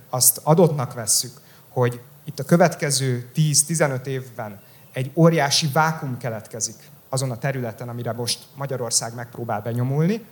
[0.10, 1.32] azt adottnak vesszük,
[1.70, 4.60] hogy itt a következő 10-15 évben
[4.94, 6.76] egy óriási vákum keletkezik
[7.10, 10.26] azon a területen, amire most Magyarország megpróbál benyomulni,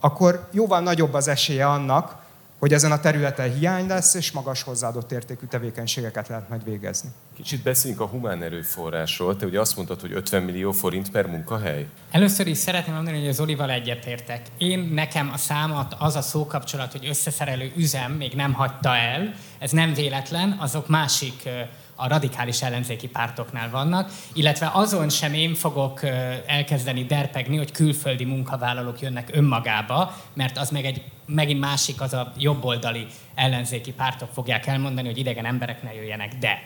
[0.00, 2.23] akkor jóval nagyobb az esélye annak,
[2.58, 7.08] hogy ezen a területen hiány lesz, és magas hozzáadott értékű tevékenységeket lehet majd végezni.
[7.36, 9.36] Kicsit beszéljünk a humán erőforrásról.
[9.36, 11.86] Te ugye azt mondtad, hogy 50 millió forint per munkahely?
[12.10, 14.46] Először is szeretném mondani, hogy az Olival egyetértek.
[14.58, 19.70] Én nekem a számat, az a szókapcsolat, hogy összeszerelő üzem még nem hagyta el, ez
[19.70, 21.48] nem véletlen, azok másik
[21.94, 26.00] a radikális ellenzéki pártoknál vannak, illetve azon sem én fogok
[26.46, 32.32] elkezdeni derpegni, hogy külföldi munkavállalók jönnek önmagába, mert az meg egy megint másik, az a
[32.38, 36.32] jobboldali ellenzéki pártok fogják elmondani, hogy idegen emberek ne jöjjenek.
[36.38, 36.58] De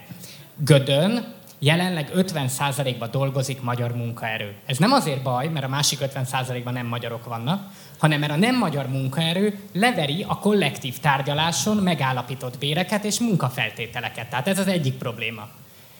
[0.56, 4.54] Gödön jelenleg 50%-ban dolgozik magyar munkaerő.
[4.66, 8.58] Ez nem azért baj, mert a másik 50%-ban nem magyarok vannak, hanem mert a nem
[8.58, 14.30] magyar munkaerő leveri a kollektív tárgyaláson megállapított béreket és munkafeltételeket.
[14.30, 15.48] Tehát ez az egyik probléma.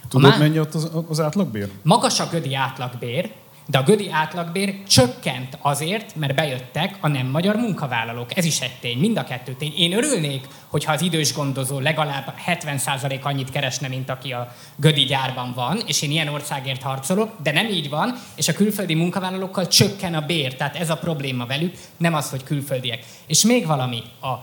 [0.09, 0.37] Tudod, má...
[0.37, 1.69] mennyi ott az, az átlagbér?
[1.83, 3.31] Magas a gödi átlagbér,
[3.71, 8.37] de a gödi átlagbér csökkent azért, mert bejöttek a nem magyar munkavállalók.
[8.37, 9.73] Ez is egy tény, mind a kettő tény.
[9.77, 15.53] Én örülnék, hogyha az idős gondozó legalább 70% annyit keresne, mint aki a gödi gyárban
[15.55, 20.15] van, és én ilyen országért harcolok, de nem így van, és a külföldi munkavállalókkal csökken
[20.15, 20.57] a bér.
[20.57, 23.05] Tehát ez a probléma velük, nem az, hogy külföldiek.
[23.27, 24.35] És még valami, a,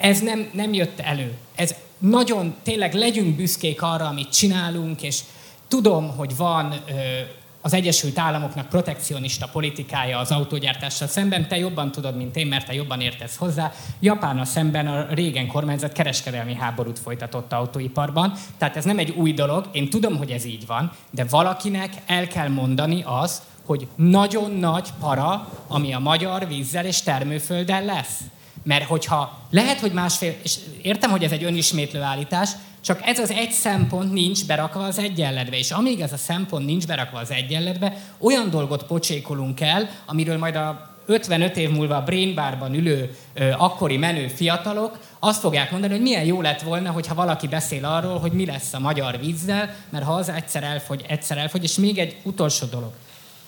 [0.00, 1.36] ez nem, nem jött elő.
[1.54, 5.20] Ez nagyon, tényleg legyünk büszkék arra, amit csinálunk, és
[5.68, 7.20] tudom, hogy van ö,
[7.66, 12.74] az Egyesült Államoknak protekcionista politikája az autógyártással szemben, te jobban tudod, mint én, mert te
[12.74, 13.72] jobban értesz hozzá.
[14.00, 19.32] Japán a szemben a régen kormányzat kereskedelmi háborút folytatott autóiparban, tehát ez nem egy új
[19.32, 24.50] dolog, én tudom, hogy ez így van, de valakinek el kell mondani az, hogy nagyon
[24.50, 28.20] nagy para, ami a magyar vízzel és termőfölddel lesz.
[28.62, 32.50] Mert hogyha lehet, hogy másfél, és értem, hogy ez egy önismétlő állítás,
[32.86, 36.86] csak ez az egy szempont nincs berakva az egyenletbe, és amíg ez a szempont nincs
[36.86, 42.34] berakva az egyenletbe, olyan dolgot pocsékolunk el, amiről majd a 55 év múlva a Brain
[42.34, 47.14] Barban ülő ö, akkori menő fiatalok azt fogják mondani, hogy milyen jó lett volna, hogyha
[47.14, 51.38] valaki beszél arról, hogy mi lesz a magyar vízzel, mert ha az egyszer elfogy, egyszer
[51.38, 51.62] elfogy.
[51.62, 52.92] És még egy utolsó dolog.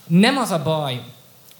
[0.06, 1.00] Nem az a baj,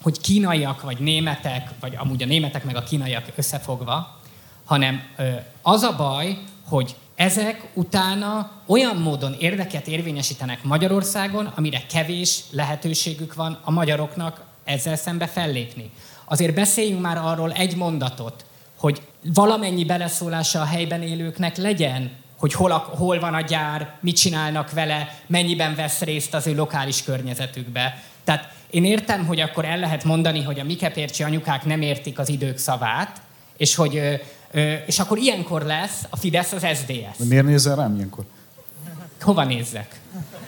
[0.03, 4.21] hogy kínaiak vagy németek, vagy amúgy a németek meg a kínaiak összefogva,
[4.65, 5.29] hanem ö,
[5.63, 6.39] az a baj,
[6.69, 14.97] hogy ezek utána olyan módon érdeket érvényesítenek Magyarországon, amire kevés lehetőségük van a magyaroknak ezzel
[14.97, 15.91] szembe fellépni.
[16.25, 18.45] Azért beszéljünk már arról egy mondatot,
[18.77, 19.03] hogy
[19.35, 24.71] valamennyi beleszólása a helyben élőknek legyen, hogy hol, a, hol van a gyár, mit csinálnak
[24.73, 28.03] vele, mennyiben vesz részt az ő lokális környezetükbe.
[28.25, 32.29] Tehát én értem, hogy akkor el lehet mondani, hogy a mikepércsi anyukák nem értik az
[32.29, 33.21] idők szavát,
[33.57, 34.21] és hogy
[34.87, 37.19] és akkor ilyenkor lesz a Fidesz az SDS.
[37.19, 38.25] De miért nézel rám ilyenkor?
[39.21, 40.01] Hova nézzek?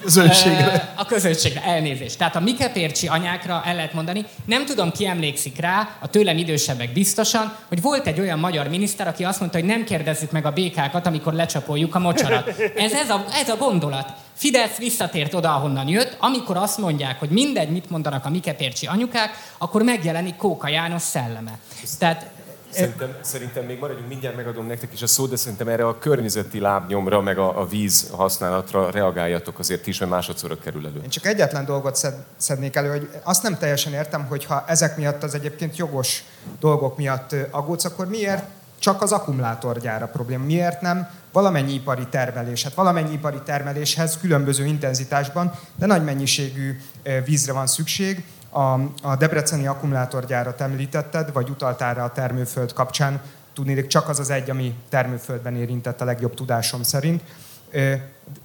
[0.02, 0.92] Közönségre.
[0.96, 2.18] A közönségre, elnézést.
[2.18, 6.92] Tehát a Mikepércsi anyákra el lehet mondani, nem tudom, ki emlékszik rá, a tőlem idősebbek
[6.92, 10.50] biztosan, hogy volt egy olyan magyar miniszter, aki azt mondta, hogy nem kérdezzük meg a
[10.50, 12.48] békákat, amikor lecsapoljuk a mocsarat.
[12.76, 14.12] Ez, ez, a, ez a gondolat.
[14.34, 19.30] Fidesz visszatért oda, ahonnan jött, amikor azt mondják, hogy mindegy, mit mondanak a Miketércsi anyukák,
[19.58, 21.58] akkor megjelenik Kóka János szelleme.
[21.98, 22.30] Tehát
[22.70, 26.58] Szerintem, szerintem még maradjunk, mindjárt megadom nektek is a szót, de szerintem erre a környezeti
[26.58, 31.00] lábnyomra, meg a, a víz használatra reagáljatok azért is, mert másodszorra kerül elő.
[31.02, 34.96] Én csak egyetlen dolgot szed, szednék elő, hogy azt nem teljesen értem, hogy ha ezek
[34.96, 36.24] miatt az egyébként jogos
[36.60, 38.44] dolgok miatt aggódsz, akkor miért
[38.78, 40.44] csak az akkumulátorgyára probléma?
[40.44, 42.62] Miért nem valamennyi ipari termelés?
[42.62, 46.80] Hát valamennyi ipari termeléshez különböző intenzitásban, de nagy mennyiségű
[47.24, 53.20] vízre van szükség, a, a Debreceni akkumulátorgyárat említetted, vagy utaltál rá a termőföld kapcsán,
[53.54, 57.22] tudnék csak az az egy, ami termőföldben érintett a legjobb tudásom szerint.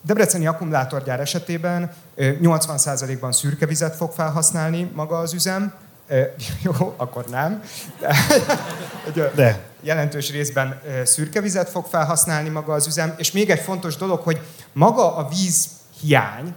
[0.01, 5.73] Debreceni akkumulátorgyár esetében 80%-ban szürke vizet fog felhasználni maga az üzem,
[6.63, 7.63] jó, akkor nem.
[9.13, 9.59] De, De.
[9.81, 13.13] Jelentős részben szürke vizet fog felhasználni maga az üzem.
[13.17, 14.41] És még egy fontos dolog, hogy
[14.73, 15.67] maga a víz
[15.99, 16.53] hiány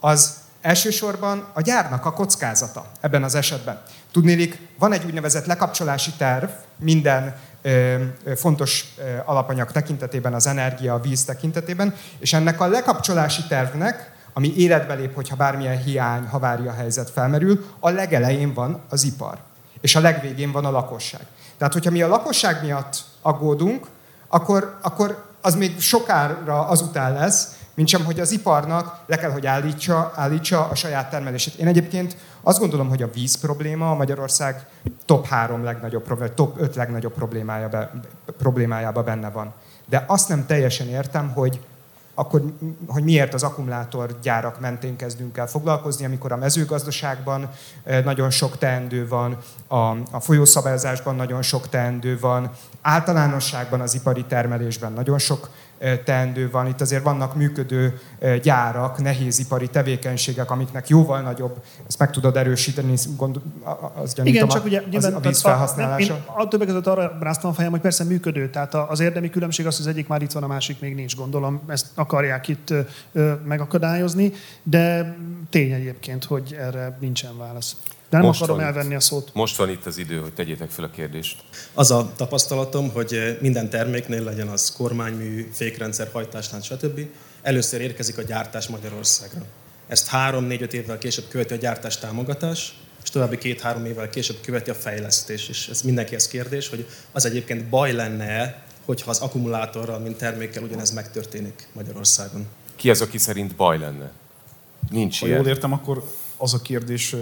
[0.00, 3.82] az Elsősorban a gyárnak a kockázata ebben az esetben.
[4.12, 7.94] Tudnélik, van egy úgynevezett lekapcsolási terv minden ö,
[8.36, 14.56] fontos ö, alapanyag tekintetében, az energia, a víz tekintetében, és ennek a lekapcsolási tervnek, ami
[14.56, 19.38] életbe lép, hogyha bármilyen hiány, havária helyzet felmerül, a legelején van az ipar,
[19.80, 21.26] és a legvégén van a lakosság.
[21.58, 23.86] Tehát, hogyha mi a lakosság miatt aggódunk,
[24.28, 29.46] akkor, akkor az még sokára azután lesz, mint sem, hogy az iparnak le kell, hogy
[29.46, 31.54] állítsa, állítsa a saját termelését.
[31.54, 34.66] Én egyébként azt gondolom, hogy a víz probléma a Magyarország
[35.04, 37.90] top 3 legnagyobb, probléma, top 5 legnagyobb problémája be,
[38.38, 39.52] problémájában benne van.
[39.88, 41.60] De azt nem teljesen értem, hogy
[42.14, 42.42] akkor
[42.86, 47.50] hogy miért az akkumulátorgyárak mentén kezdünk el foglalkozni, amikor a mezőgazdaságban
[48.04, 49.76] nagyon sok teendő van, a,
[50.10, 52.50] a folyószabályozásban nagyon sok teendő van,
[52.82, 55.50] általánosságban az ipari termelésben nagyon sok
[56.04, 56.66] teendő van.
[56.66, 58.00] Itt azért vannak működő
[58.42, 63.40] gyárak, nehézipari tevékenységek, amiknek jóval nagyobb, ezt meg tudod erősíteni, gond,
[63.94, 66.14] az gyanítom, Igen, csak ugye az, a víz felhasználása.
[66.14, 69.66] Én a többek között arra ráztam a fejem, hogy persze működő, tehát az érdemi különbség
[69.66, 72.74] az, hogy az egyik már itt van, a másik még nincs, gondolom, ezt akarják itt
[73.44, 75.16] megakadályozni, de
[75.50, 77.76] tény egyébként, hogy erre nincsen válasz.
[78.10, 79.30] De nem most akarom elvenni a szót.
[79.34, 81.42] Most van itt az idő, hogy tegyétek fel a kérdést.
[81.74, 87.00] Az a tapasztalatom, hogy minden terméknél legyen az kormánymű, fékrendszer, hajtáslánc, stb.
[87.42, 89.40] Először érkezik a gyártás Magyarországra.
[89.86, 94.74] Ezt három-négy-öt évvel később követi a gyártás támogatás, és további két-három évvel később követi a
[94.74, 95.48] fejlesztés.
[95.48, 100.90] És ez mindenkihez kérdés, hogy az egyébként baj lenne hogyha az akkumulátorral, mint termékkel ugyanez
[100.90, 102.46] megtörténik Magyarországon.
[102.76, 104.12] Ki az, aki szerint baj lenne?
[104.90, 105.38] Nincs ha ilyen.
[105.38, 106.04] jól értem, akkor
[106.36, 107.16] az a kérdés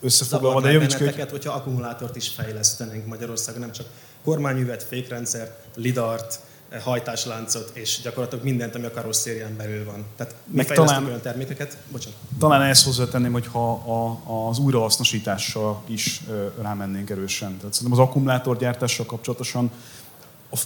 [0.00, 1.30] összefoglalva, de javíts hogy...
[1.30, 3.86] hogyha akkumulátort is fejlesztenénk Magyarországon, nem csak
[4.24, 6.40] kormányművet, fékrendszert, lidart,
[6.84, 10.04] hajtásláncot, és gyakorlatilag mindent, ami a karosszérián belül van.
[10.16, 12.18] Tehát Meg talán, olyan termékeket, bocsánat.
[12.38, 16.22] Talán ezt hozzátenném, hogy ha a, az újrahasznosítással is
[16.60, 17.56] rámennénk erősen.
[17.56, 19.70] Tehát szerintem az akkumulátorgyártással kapcsolatosan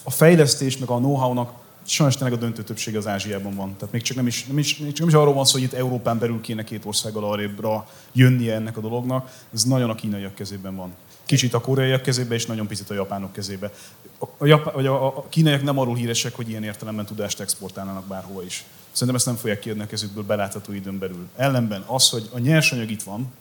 [0.02, 1.52] a fejlesztés, meg a know-how-nak
[1.84, 3.76] sajnos tényleg a döntő többség az Ázsiában van.
[3.76, 5.72] Tehát még csak nem is, nem is, csak nem is arról van szó, hogy itt
[5.72, 9.30] Európán belül kéne két országgal arrébbra jönnie ennek a dolognak.
[9.54, 10.94] Ez nagyon a kínaiak kezében van.
[11.24, 13.72] Kicsit a koreaiak kezébe, és nagyon picit a japánok kezébe.
[14.18, 18.42] A, a, vagy a, a kínaiak nem arról híresek, hogy ilyen értelemben tudást exportálnának bárhova
[18.42, 18.64] is.
[18.92, 21.28] Szerintem ezt nem fogják kiadni a kezükből belátható időn belül.
[21.36, 23.32] Ellenben az, hogy a nyersanyag itt van,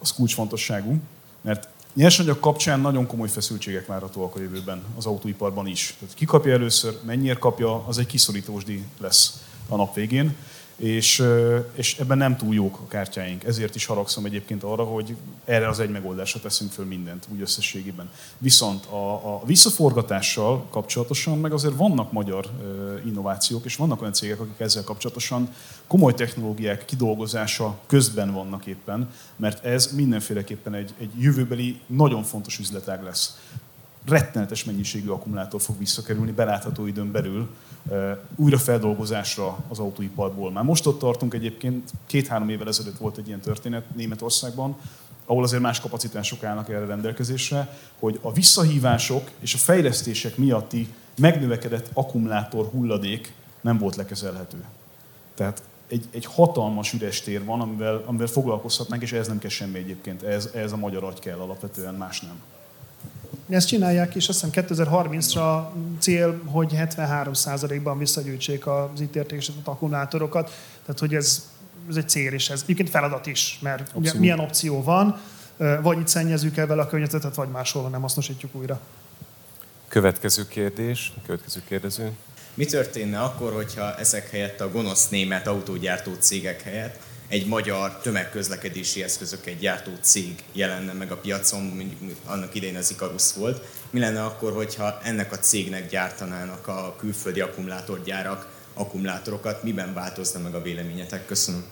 [0.00, 0.96] az kulcsfontosságú,
[1.40, 5.94] mert Nyersanyag kapcsán nagyon komoly feszültségek várhatóak a jövőben az autóiparban is.
[5.98, 10.36] Tehát ki kapja először, mennyire kapja, az egy kiszorítósdi lesz a nap végén
[10.82, 11.22] és,
[11.74, 13.44] és ebben nem túl jók a kártyáink.
[13.44, 18.10] Ezért is haragszom egyébként arra, hogy erre az egy megoldásra teszünk föl mindent, úgy összességében.
[18.38, 22.50] Viszont a, a visszaforgatással kapcsolatosan meg azért vannak magyar
[23.04, 25.48] innovációk, és vannak olyan cégek, akik ezzel kapcsolatosan
[25.86, 33.02] komoly technológiák kidolgozása közben vannak éppen, mert ez mindenféleképpen egy, egy jövőbeli nagyon fontos üzletág
[33.02, 33.36] lesz
[34.06, 37.48] rettenetes mennyiségű akkumulátor fog visszakerülni belátható időn belül
[38.36, 40.50] újrafeldolgozásra az autóiparból.
[40.50, 44.76] Már most ott tartunk egyébként, két-három évvel ezelőtt volt egy ilyen történet Németországban,
[45.26, 51.90] ahol azért más kapacitások állnak erre rendelkezésre, hogy a visszahívások és a fejlesztések miatti megnövekedett
[51.92, 54.64] akkumulátor hulladék nem volt lekezelhető.
[55.34, 59.78] Tehát egy, egy hatalmas üres tér van, amivel, amivel foglalkozhatnánk, és ez nem kell semmi
[59.78, 60.22] egyébként.
[60.22, 62.40] Ez, ez a magyar agy kell alapvetően, más nem.
[63.52, 65.64] Ezt csinálják, és azt hiszem 2030-ra
[65.98, 70.50] cél, hogy 73%-ban visszagyűjtsék az itt értékesített akkumulátorokat.
[70.84, 71.48] Tehát, hogy ez,
[71.88, 75.20] ez egy cél, és ez egyébként feladat is, mert ugye milyen opció van,
[75.82, 78.80] vagy itt szennyezzük el vele a környezetet, vagy máshol nem hasznosítjuk újra.
[79.88, 82.10] Következő kérdés, következő kérdező.
[82.54, 86.98] Mi történne akkor, hogyha ezek helyett a gonosz német autógyártó cégek helyett
[87.32, 93.32] egy magyar tömegközlekedési eszközöket gyártó cég jelenne meg a piacon, mondjuk annak idején az Icarus
[93.34, 93.64] volt.
[93.90, 100.54] Mi lenne akkor, hogyha ennek a cégnek gyártanának a külföldi akkumulátorgyárak akkumulátorokat, miben változna meg
[100.54, 101.26] a véleményetek?
[101.26, 101.64] Köszönöm.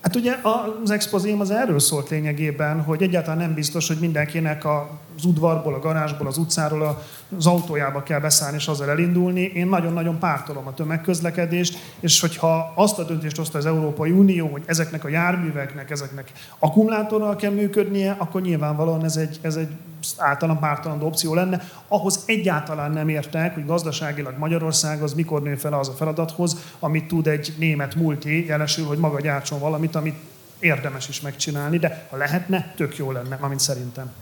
[0.00, 0.36] Hát ugye
[0.82, 5.78] az expozém az erről szólt lényegében, hogy egyáltalán nem biztos, hogy mindenkinek az udvarból, a
[5.78, 7.02] garázsból, az utcáról
[7.36, 9.40] az autójába kell beszállni és azzal elindulni.
[9.54, 14.62] Én nagyon-nagyon pártolom a tömegközlekedést, és hogyha azt a döntést hozta az Európai Unió, hogy
[14.66, 19.70] ezeknek a járműveknek, ezeknek akkumulátorral kell működnie, akkor nyilvánvalóan ez egy, ez egy
[20.16, 21.62] általán pártalandó opció lenne.
[21.88, 27.08] Ahhoz egyáltalán nem értek, hogy gazdaságilag Magyarország az mikor nő fel az a feladathoz, amit
[27.08, 30.16] tud egy német multi, jelesül, hogy maga gyártson valamit, amit
[30.58, 34.12] érdemes is megcsinálni, de ha lehetne, tök jó lenne, amint szerintem.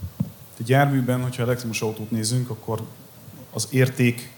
[0.59, 2.81] Egy járműben, hogyha elektromos autót nézünk, akkor
[3.53, 4.31] az érték,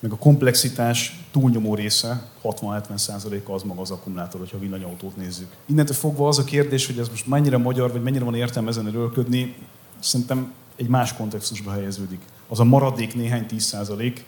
[0.00, 5.48] meg a komplexitás túlnyomó része, 60-70%-a az maga az akkumulátor, hogyha villanyautót nézzük.
[5.66, 8.86] Innentől fogva az a kérdés, hogy ez most mennyire magyar, vagy mennyire van értelme ezen
[8.86, 9.54] erőlködni,
[10.00, 12.20] szerintem egy más kontextusba helyeződik.
[12.48, 14.18] Az a maradék néhány 10%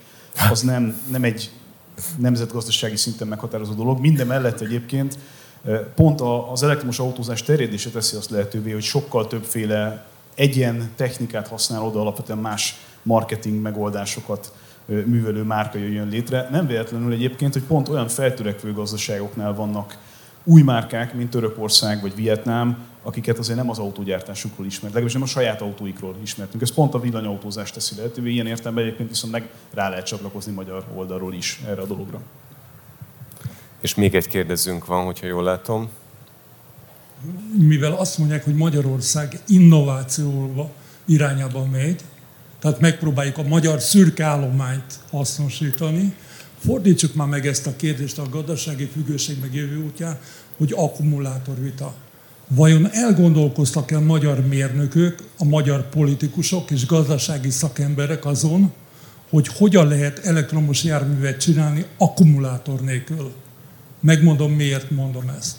[0.51, 1.51] az nem, nem egy
[2.19, 4.01] nemzetgazdasági szinten meghatározó dolog.
[4.01, 5.19] Minden mellett egyébként
[5.95, 6.21] pont
[6.53, 12.39] az elektromos autózás terjedése teszi azt lehetővé, hogy sokkal többféle egyen technikát használ oda alapvetően
[12.39, 14.53] más marketing megoldásokat
[14.87, 16.49] művelő márka jöjjön létre.
[16.51, 19.99] Nem véletlenül egyébként, hogy pont olyan feltörekvő gazdaságoknál vannak
[20.45, 25.27] új márkák, mint Törökország vagy Vietnám, akiket azért nem az autógyártásukról ismert, legalábbis nem a
[25.27, 26.63] saját autóikról ismertünk.
[26.63, 30.85] Ez pont a villanyautózást teszi lehetővé, ilyen értelemben egyébként viszont meg rá lehet csatlakozni magyar
[30.95, 32.21] oldalról is erre a dologra.
[33.81, 35.89] És még egy kérdezünk van, hogyha jól látom.
[37.59, 40.71] Mivel azt mondják, hogy Magyarország innovációba
[41.05, 42.01] irányába megy,
[42.59, 46.15] tehát megpróbáljuk a magyar szürke állományt hasznosítani,
[46.59, 50.19] fordítsuk már meg ezt a kérdést a gazdasági függőség meg jövő útján,
[50.57, 51.95] hogy akkumulátorvita.
[52.49, 58.73] Vajon elgondolkoztak el magyar mérnökök, a magyar politikusok és gazdasági szakemberek azon,
[59.31, 63.33] hogy hogyan lehet elektromos járművet csinálni akkumulátor nélkül?
[64.01, 65.57] Megmondom, miért mondom ezt.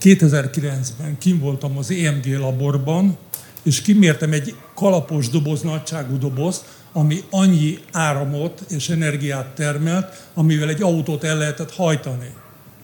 [0.00, 3.16] 2009-ben kim voltam az EMG laborban,
[3.62, 10.82] és kimértem egy kalapos doboz, nagyságú dobozt, ami annyi áramot és energiát termelt, amivel egy
[10.82, 12.32] autót el lehetett hajtani.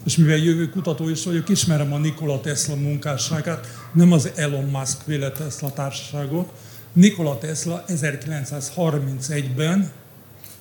[0.04, 5.06] És mivel jövő kutató is vagyok, ismerem a Nikola Tesla munkásságát, nem az Elon Musk
[5.06, 6.52] véle Tesla társaságot.
[6.92, 9.92] Nikola Tesla 1931-ben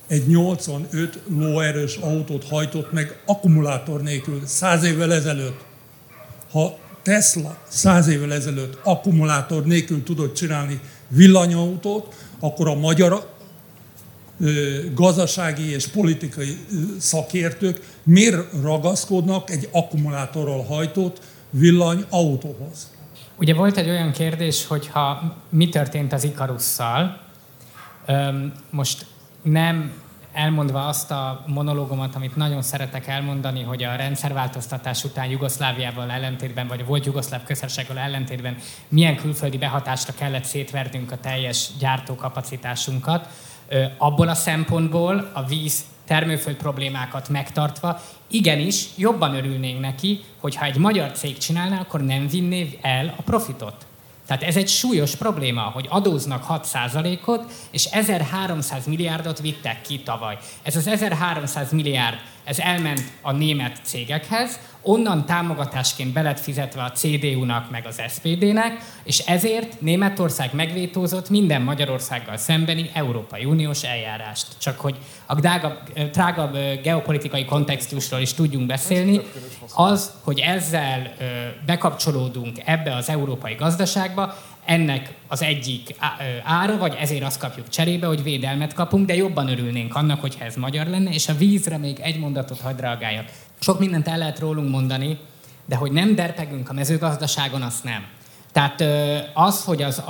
[0.06, 5.64] egy 85 lóerős autót hajtott meg akkumulátor nélkül, száz évvel ezelőtt.
[6.50, 13.33] Ha Tesla száz évvel ezelőtt akkumulátor nélkül tudott csinálni villanyautót, akkor a magyar
[14.94, 16.56] gazdasági és politikai
[16.98, 21.20] szakértők miért ragaszkodnak egy akkumulátorral hajtott
[21.50, 22.92] villanyautóhoz?
[23.36, 27.20] Ugye volt egy olyan kérdés, hogy ha mi történt az Ikarusszal,
[28.70, 29.06] most
[29.42, 29.92] nem
[30.32, 36.80] elmondva azt a monológomat, amit nagyon szeretek elmondani, hogy a rendszerváltoztatás után Jugoszláviával ellentétben, vagy
[36.80, 38.56] a volt Jugoszláv közösséggel ellentétben
[38.88, 43.28] milyen külföldi behatásra kellett szétvernünk a teljes gyártókapacitásunkat,
[43.98, 51.12] abból a szempontból a víz termőföld problémákat megtartva, igenis jobban örülnénk neki, hogyha egy magyar
[51.12, 53.86] cég csinálná, akkor nem vinné el a profitot.
[54.26, 60.38] Tehát ez egy súlyos probléma, hogy adóznak 6%-ot, és 1300 milliárdot vittek ki tavaly.
[60.62, 67.70] Ez az 1300 milliárd, ez elment a német cégekhez, onnan támogatásként belet fizetve a CDU-nak
[67.70, 74.46] meg az SPD-nek, és ezért Németország megvétózott minden Magyarországgal szembeni Európai Uniós eljárást.
[74.58, 75.78] Csak hogy a drágabb,
[76.12, 79.20] drágabb geopolitikai kontextusról is tudjunk beszélni,
[79.74, 81.14] az, hogy ezzel
[81.66, 85.94] bekapcsolódunk ebbe az európai gazdaságba, ennek az egyik
[86.42, 90.56] ára, vagy ezért azt kapjuk cserébe, hogy védelmet kapunk, de jobban örülnénk annak, hogyha ez
[90.56, 93.26] magyar lenne, és a vízre még egy mondatot hadd reagáljak.
[93.60, 95.18] Sok mindent el lehet rólunk mondani,
[95.66, 98.04] de hogy nem derpegünk a mezőgazdaságon, azt nem.
[98.52, 98.84] Tehát
[99.34, 100.02] az, hogy az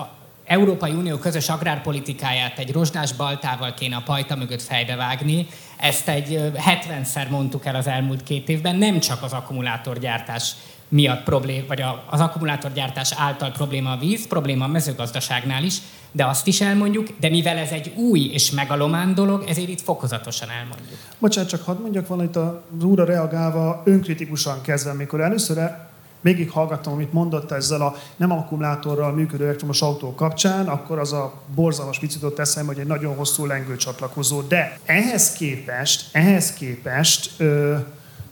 [0.44, 7.28] Európai Unió közös agrárpolitikáját egy rozsdás baltával kéne a pajta mögött fejbevágni, ezt egy 70-szer
[7.30, 10.52] mondtuk el az elmúlt két évben, nem csak az akkumulátorgyártás
[10.94, 15.78] miatt problém, vagy az akkumulátorgyártás által probléma a víz, probléma a mezőgazdaságnál is,
[16.12, 20.48] de azt is elmondjuk, de mivel ez egy új és megalomán dolog, ezért itt fokozatosan
[20.50, 20.98] elmondjuk.
[21.18, 25.58] Bocsánat, csak hadd mondjak valamit az úra reagálva, önkritikusan kezdve, amikor először
[26.20, 31.32] végig hallgattam, amit mondott ezzel a nem akkumulátorral működő elektromos autó kapcsán, akkor az a
[31.54, 34.40] borzalmas vicc jutott eszembe, hogy egy nagyon hosszú lengő csatlakozó.
[34.40, 37.76] De ehhez képest, ehhez képest ö,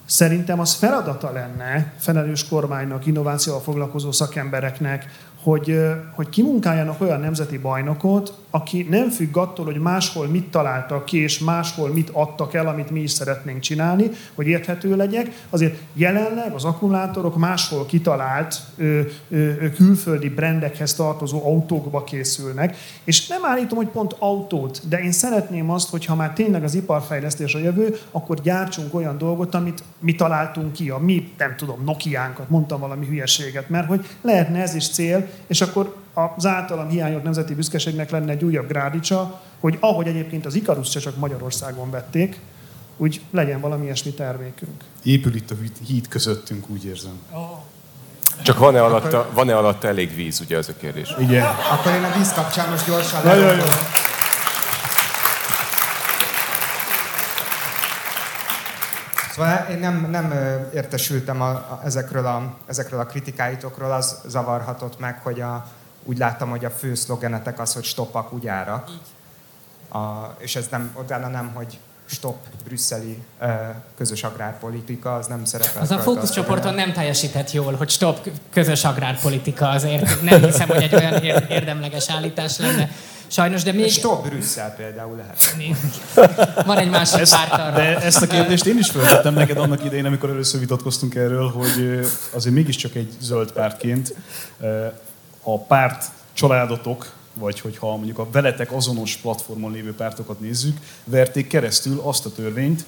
[0.04, 5.78] szerintem az feladata lenne felelős kormánynak, innovációval foglalkozó szakembereknek, hogy,
[6.14, 11.38] hogy kimunkáljanak olyan nemzeti bajnokot, aki nem függ attól, hogy máshol mit találtak ki, és
[11.38, 15.44] máshol mit adtak el, amit mi is szeretnénk csinálni, hogy érthető legyek.
[15.50, 23.44] Azért jelenleg az akkumulátorok máshol kitalált ö, ö, külföldi brendekhez tartozó autókba készülnek, és nem
[23.44, 27.58] állítom, hogy pont autót, de én szeretném azt, hogy ha már tényleg az iparfejlesztés a
[27.58, 32.80] jövő, akkor gyártsunk olyan dolgot, amit mi találtunk ki, a mi, nem tudom, Nokiánkat, mondtam
[32.80, 38.10] valami hülyeséget, mert hogy lehetne ez is cél, és akkor az általam hiányolt nemzeti büszkeségnek
[38.10, 42.40] lenne egy újabb grádicsa, hogy ahogy egyébként az Ikarus se csak Magyarországon vették,
[42.96, 44.84] úgy legyen valami ilyesmi termékünk.
[45.02, 45.54] Épül itt a
[45.86, 47.18] híd közöttünk, úgy érzem.
[48.42, 51.14] Csak van-e alatta, van-e alatta elég víz, ugye ez a kérdés?
[51.18, 51.46] Igen.
[51.72, 53.64] Akkor én a víz kapcsán most gyorsan Nagyon jó.
[59.34, 60.32] Szóval én nem, nem
[60.74, 65.66] értesültem a, a, ezekről, a, ezekről a kritikáitokról, az zavarhatott meg, hogy a,
[66.04, 68.84] úgy láttam, hogy a fő szlogenetek az, hogy stop a.
[69.98, 73.50] A, és ez nem, utána nem, hogy stop brüsszeli uh,
[73.96, 75.82] közös agrárpolitika, az nem szerepel.
[75.82, 80.94] Az a fókuszcsoporton nem teljesített jól, hogy stop közös agrárpolitika, azért nem hiszem, hogy egy
[80.94, 82.90] olyan érdemleges állítás lenne.
[83.32, 83.90] Sajnos, de még...
[83.90, 85.56] Stop Brüsszel például lehet.
[86.66, 87.74] Van egy másik ezt, párt arra.
[87.74, 92.00] De ezt a kérdést én is feltettem neked annak idején, amikor először vitatkoztunk erről, hogy
[92.30, 94.14] azért mégiscsak egy zöld pártként
[95.42, 102.00] a párt családotok, vagy hogyha mondjuk a veletek azonos platformon lévő pártokat nézzük, verték keresztül
[102.04, 102.84] azt a törvényt,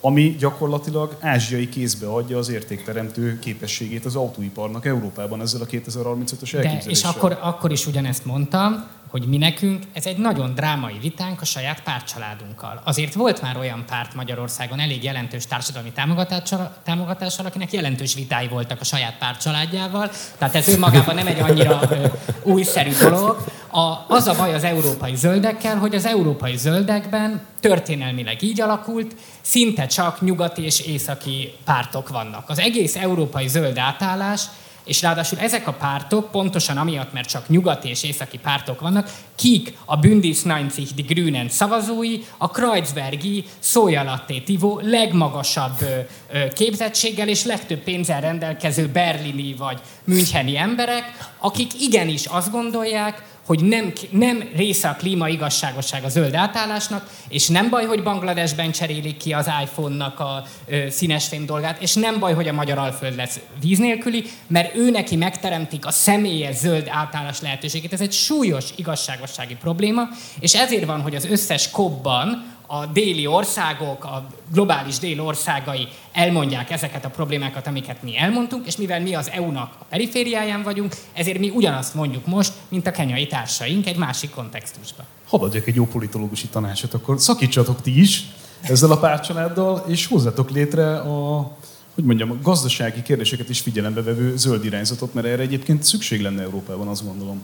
[0.00, 6.84] ami gyakorlatilag ázsiai kézbe adja az értékteremtő képességét az autóiparnak Európában ezzel a 2035-ös elképzeléssel.
[6.84, 11.40] De, és akkor, akkor is ugyanezt mondtam, hogy mi nekünk ez egy nagyon drámai vitánk
[11.40, 12.80] a saját pártcsaládunkkal.
[12.84, 18.80] Azért volt már olyan párt Magyarországon elég jelentős társadalmi támogatással, támogatással akinek jelentős vitái voltak
[18.80, 22.06] a saját pártcsaládjával, tehát ez önmagában nem egy annyira ö,
[22.42, 23.44] újszerű dolog.
[23.70, 29.86] A, az a baj az európai zöldekkel, hogy az európai zöldekben történelmileg így alakult, szinte
[29.86, 32.48] csak nyugati és északi pártok vannak.
[32.48, 34.42] Az egész európai zöld átállás
[34.84, 39.72] és ráadásul ezek a pártok, pontosan amiatt, mert csak nyugati és északi pártok vannak, kik
[39.84, 47.80] a Bündis 90 die Grünen szavazói, a Kreuzbergi szójalatté tivó legmagasabb ö, képzettséggel és legtöbb
[47.80, 54.96] pénzzel rendelkező berlini vagy müncheni emberek, akik igenis azt gondolják, hogy nem, nem része a
[54.96, 60.44] klíma igazságosság a zöld átállásnak, és nem baj, hogy Bangladesben cserélik ki az iPhone-nak a
[60.66, 64.76] ö, színes fém dolgát, és nem baj, hogy a magyar alföld lesz víz nélküli, mert
[64.76, 67.92] ő neki megteremtik a személyes zöld átállás lehetőségét.
[67.92, 70.08] Ez egy súlyos igazságossági probléma,
[70.40, 76.70] és ezért van, hogy az összes kobban a déli országok, a globális dél országai elmondják
[76.70, 81.38] ezeket a problémákat, amiket mi elmondtunk, és mivel mi az EU-nak a perifériáján vagyunk, ezért
[81.38, 85.06] mi ugyanazt mondjuk most, mint a kenyai társaink egy másik kontextusban.
[85.26, 88.24] Hadd adjak egy jó politológusi tanácsot, akkor szakítsatok ti is
[88.60, 91.50] ezzel a párcsaláddal, és hozzatok létre a
[91.94, 96.42] hogy mondjam, a gazdasági kérdéseket is figyelembe vevő zöld irányzatot, mert erre egyébként szükség lenne
[96.42, 97.42] Európában, azt gondolom.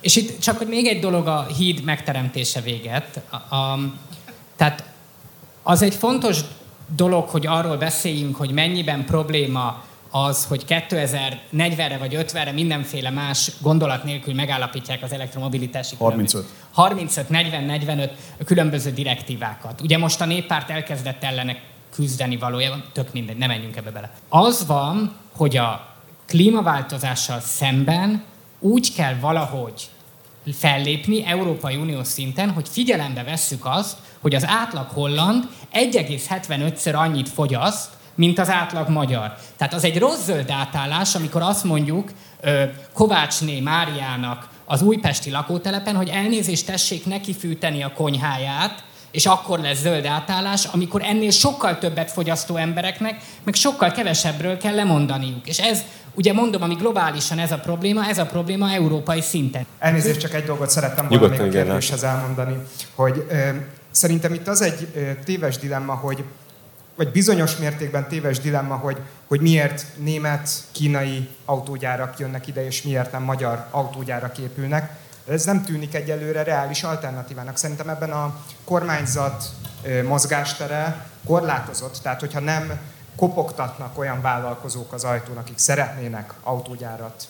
[0.00, 3.20] És itt csak hogy még egy dolog a híd megteremtése véget.
[3.30, 3.78] A, a,
[4.62, 4.84] tehát
[5.62, 6.40] az egy fontos
[6.96, 14.04] dolog, hogy arról beszéljünk, hogy mennyiben probléma az, hogy 2040-re vagy 50-re mindenféle más gondolat
[14.04, 16.46] nélkül megállapítják az elektromobilitási 35.
[16.72, 18.12] 35, 40, 45
[18.44, 19.80] különböző direktívákat.
[19.80, 21.60] Ugye most a néppárt elkezdett ellenek
[21.94, 24.10] küzdeni valójában, tök mindegy, nem menjünk ebbe bele.
[24.28, 25.88] Az van, hogy a
[26.26, 28.24] klímaváltozással szemben
[28.58, 29.90] úgy kell valahogy
[30.50, 37.88] fellépni Európai Unió szinten, hogy figyelembe vesszük azt, hogy az átlag holland 1,75-ször annyit fogyaszt,
[38.14, 39.34] mint az átlag magyar.
[39.56, 42.10] Tehát az egy rossz zöld átállás, amikor azt mondjuk
[42.92, 49.80] Kovácsné Máriának az újpesti lakótelepen, hogy elnézést tessék neki fűteni a konyháját, és akkor lesz
[49.80, 55.48] zöld átállás, amikor ennél sokkal többet fogyasztó embereknek, meg sokkal kevesebbről kell lemondaniuk.
[55.48, 55.82] És ez,
[56.14, 59.66] ugye mondom, ami globálisan ez a probléma, ez a probléma európai szinten.
[59.78, 62.56] Elnézést, csak egy dolgot szerettem volna még a kérdéshez elmondani,
[62.94, 63.48] hogy ö,
[63.92, 64.88] szerintem itt az egy
[65.24, 66.24] téves dilemma, hogy
[66.96, 73.12] vagy bizonyos mértékben téves dilemma, hogy, hogy miért német, kínai autógyárak jönnek ide, és miért
[73.12, 74.96] nem magyar autógyárak épülnek.
[75.28, 77.56] Ez nem tűnik egyelőre reális alternatívának.
[77.56, 79.44] Szerintem ebben a kormányzat
[80.06, 82.80] mozgástere korlátozott, tehát hogyha nem
[83.16, 87.28] kopogtatnak olyan vállalkozók az ajtón, akik szeretnének autógyárat,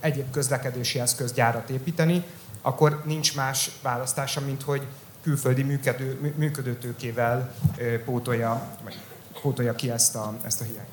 [0.00, 2.24] egyéb közlekedési eszközgyárat építeni,
[2.62, 4.86] akkor nincs más választása, mint hogy
[5.22, 7.54] külföldi működő, működőtőkével
[8.04, 8.76] pótolja,
[9.42, 10.88] pótolja ki ezt a, ezt a hiányt.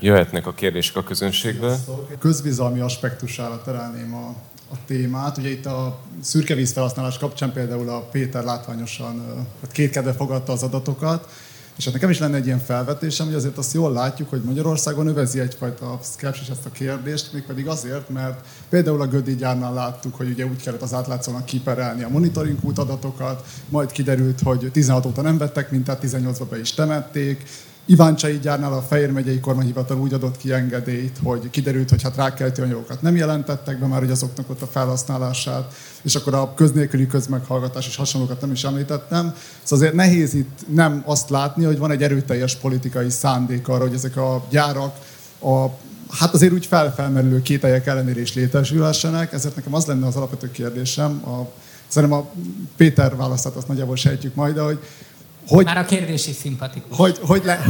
[0.00, 1.76] Jöhetnek a kérdések a közönségből.
[2.18, 4.28] Közbizalmi aspektusára terelném a,
[4.72, 5.38] a témát.
[5.38, 11.30] Ugye itt a szürke vízfelhasználás kapcsán például a Péter látványosan hát kétkedve fogadta az adatokat,
[11.78, 15.06] és hát nekem is lenne egy ilyen felvetésem, hogy azért azt jól látjuk, hogy Magyarországon
[15.06, 20.28] övezi egyfajta szkepsis ezt a kérdést, mégpedig azért, mert például a Gödi gyárnál láttuk, hogy
[20.28, 25.38] ugye úgy kellett az átlátszónak kiperelni a monitoring adatokat, majd kiderült, hogy 16 óta nem
[25.38, 27.44] vettek mintát, 18-ba be is temették,
[27.90, 32.62] Iváncsai gyárnál a Fejér megyei kormányhivatal úgy adott ki engedélyt, hogy kiderült, hogy hát rákeltő
[32.62, 37.86] anyagokat nem jelentettek be már, hogy azoknak ott a felhasználását, és akkor a köznélküli közmeghallgatás
[37.86, 39.34] és hasonlókat nem is említettem.
[39.62, 43.94] Szóval azért nehéz itt nem azt látni, hogy van egy erőteljes politikai szándék arra, hogy
[43.94, 44.96] ezek a gyárak
[45.40, 45.66] a
[46.10, 51.22] hát azért úgy felfelmerülő kételyek ellenére is létesülhessenek, ezért nekem az lenne az alapvető kérdésem,
[51.24, 51.50] a,
[51.86, 52.30] szerintem a
[52.76, 54.78] Péter választát azt nagyjából sejtjük majd, de hogy
[55.48, 56.96] hogy, Már a kérdés is szimpatikus.
[56.96, 57.64] Hogy, hogy le...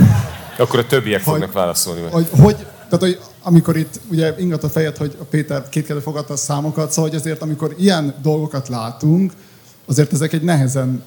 [0.58, 2.00] Akkor a többiek hogy, fognak válaszolni.
[2.10, 6.32] Hogy, hogy, tehát, hogy amikor itt ugye ingat a fejed, hogy a Péter kétkedve fogadta
[6.32, 9.32] a számokat, szóval hogy azért amikor ilyen dolgokat látunk,
[9.86, 11.02] azért ezek egy nehezen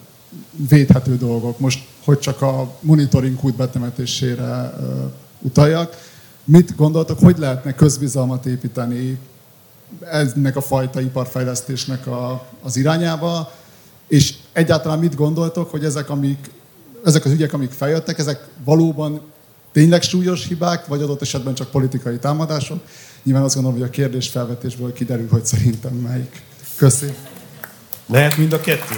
[0.70, 1.60] védhető dolgok.
[1.60, 6.10] Most, hogy csak a monitoring kút betemetésére uh, utaljak.
[6.44, 9.20] Mit gondoltok, hogy lehetne közbizalmat építeni
[10.12, 13.52] ennek a fajta iparfejlesztésnek a, az irányába,
[14.08, 16.50] és egyáltalán mit gondoltok, hogy ezek, amik
[17.06, 19.22] ezek az ügyek, amik feljöttek, ezek valóban
[19.72, 22.84] tényleg súlyos hibák, vagy adott esetben csak politikai támadások?
[23.24, 26.42] Nyilván azt gondolom, hogy a kérdés felvetésből kiderül, hogy szerintem melyik.
[26.76, 27.14] Köszi.
[28.06, 28.96] Lehet mind a kettő?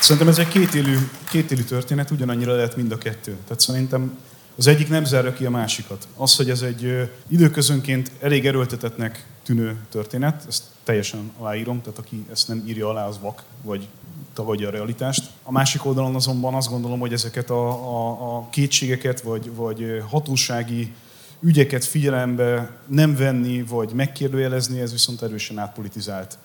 [0.00, 0.96] Szerintem ez egy kétélű,
[1.30, 3.36] kétélű történet, ugyanannyira lehet mind a kettő.
[3.44, 4.18] Tehát szerintem
[4.58, 6.08] az egyik nem zárja ki a másikat.
[6.16, 12.48] Az, hogy ez egy időközönként elég erőltetetnek tűnő történet, ezt teljesen aláírom, tehát aki ezt
[12.48, 13.88] nem írja alá, az vak, vagy
[14.32, 15.30] tagadja a realitást.
[15.42, 20.94] A másik oldalon azonban azt gondolom, hogy ezeket a, a, a kétségeket, vagy, vagy hatósági
[21.40, 26.38] ügyeket figyelembe nem venni, vagy megkérdőjelezni, ez viszont erősen átpolitizált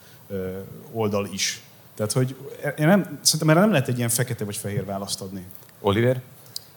[0.92, 1.62] oldal is.
[1.96, 2.36] Tehát, hogy
[2.78, 5.46] én nem, szerintem erre nem lehet egy ilyen fekete vagy fehér választ adni.
[5.82, 6.22] Oliver?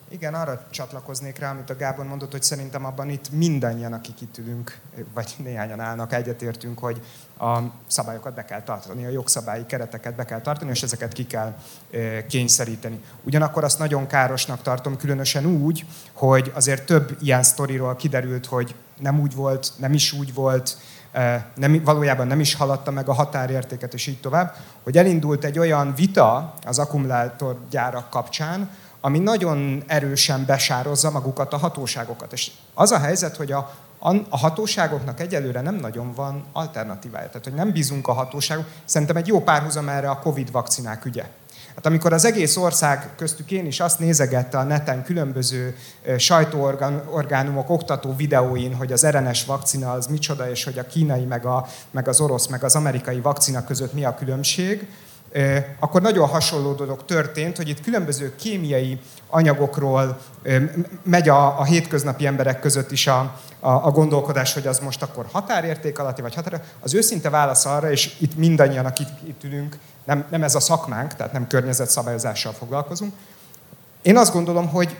[0.08, 4.38] Igen, arra csatlakoznék rá, amit a Gábor mondott, hogy szerintem abban itt mindannyian, akik itt
[4.38, 4.78] ülünk,
[5.14, 7.00] vagy néhányan állnak, egyetértünk, hogy
[7.38, 11.54] a szabályokat be kell tartani, a jogszabályi kereteket be kell tartani, és ezeket ki kell
[12.28, 13.00] kényszeríteni.
[13.22, 19.20] Ugyanakkor azt nagyon károsnak tartom, különösen úgy, hogy azért több ilyen sztoriról kiderült, hogy nem
[19.20, 20.76] úgy volt, nem is úgy volt,
[21.54, 25.94] nem, valójában nem is haladta meg a határértéket, és így tovább, hogy elindult egy olyan
[25.94, 28.70] vita az akkumulátorgyárak kapcsán,
[29.06, 32.32] ami nagyon erősen besározza magukat a hatóságokat.
[32.32, 33.74] És az a helyzet, hogy a,
[34.28, 37.26] a hatóságoknak egyelőre nem nagyon van alternatívája.
[37.26, 38.64] Tehát, hogy nem bízunk a hatóságok.
[38.84, 41.24] Szerintem egy jó párhuzam erre a Covid vakcinák ügye.
[41.74, 45.76] Hát amikor az egész ország, köztük én is azt nézegette a neten különböző
[46.18, 51.66] sajtóorgánumok oktató videóin, hogy az RNS vakcina az micsoda, és hogy a kínai, meg, a,
[51.90, 54.88] meg az orosz, meg az amerikai vakcina között mi a különbség,
[55.78, 59.00] akkor nagyon hasonló dolog történt, hogy itt különböző kémiai
[59.30, 60.18] anyagokról
[61.02, 65.26] megy a, a hétköznapi emberek között is a, a, a gondolkodás, hogy az most akkor
[65.32, 66.62] határérték alatti, vagy határ.
[66.80, 71.14] Az őszinte válasz arra, és itt mindannyian, akik itt ülünk, nem, nem ez a szakmánk,
[71.14, 73.12] tehát nem környezetszabályozással foglalkozunk.
[74.02, 74.96] Én azt gondolom, hogy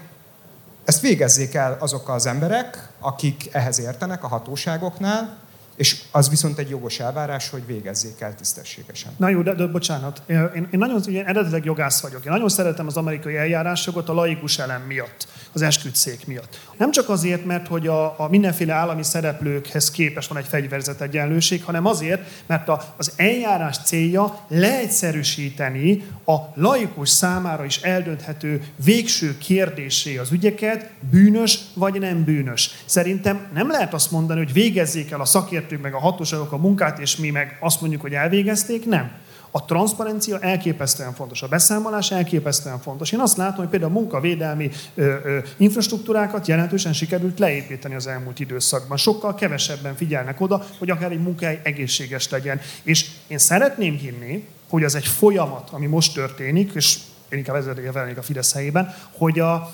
[0.84, 5.36] ezt végezzék el azok az emberek, akik ehhez értenek a hatóságoknál,
[5.76, 9.12] és az viszont egy jogos elvárás, hogy végezzék el tisztességesen.
[9.16, 10.22] Na jó, de, de bocsánat.
[10.26, 12.24] Én, én nagyon én eredetileg jogász vagyok.
[12.24, 16.60] Én nagyon szeretem az amerikai eljárásjogot a laikus elem miatt, az esküdszék miatt.
[16.76, 21.64] Nem csak azért, mert hogy a, a mindenféle állami szereplőkhez képest van egy fegyverzet egyenlőség,
[21.64, 30.16] hanem azért, mert a, az eljárás célja leegyszerűsíteni a laikus számára is eldönthető végső kérdésé
[30.16, 32.70] az ügyeket, bűnös vagy nem bűnös.
[32.84, 36.56] Szerintem nem lehet azt mondani, hogy végezzék el a szakért szakértők, meg a hatóságok a
[36.56, 38.86] munkát, és mi meg azt mondjuk, hogy elvégezték.
[38.86, 39.10] Nem.
[39.56, 43.12] A transzparencia elképesztően fontos, a beszámolás elképesztően fontos.
[43.12, 48.40] Én azt látom, hogy például a munkavédelmi ö, ö, infrastruktúrákat jelentősen sikerült leépíteni az elmúlt
[48.40, 48.96] időszakban.
[48.96, 52.60] Sokkal kevesebben figyelnek oda, hogy akár egy munkahely egészséges legyen.
[52.82, 56.98] És én szeretném hinni, hogy az egy folyamat, ami most történik, és
[57.30, 59.70] inkább ezzel a Fidesz helyében, hogy a,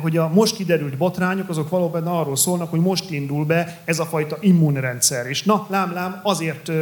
[0.00, 4.04] hogy a most kiderült botrányok, azok valóban arról szólnak, hogy most indul be ez a
[4.04, 5.26] fajta immunrendszer.
[5.26, 6.72] És na, lám, lám, azért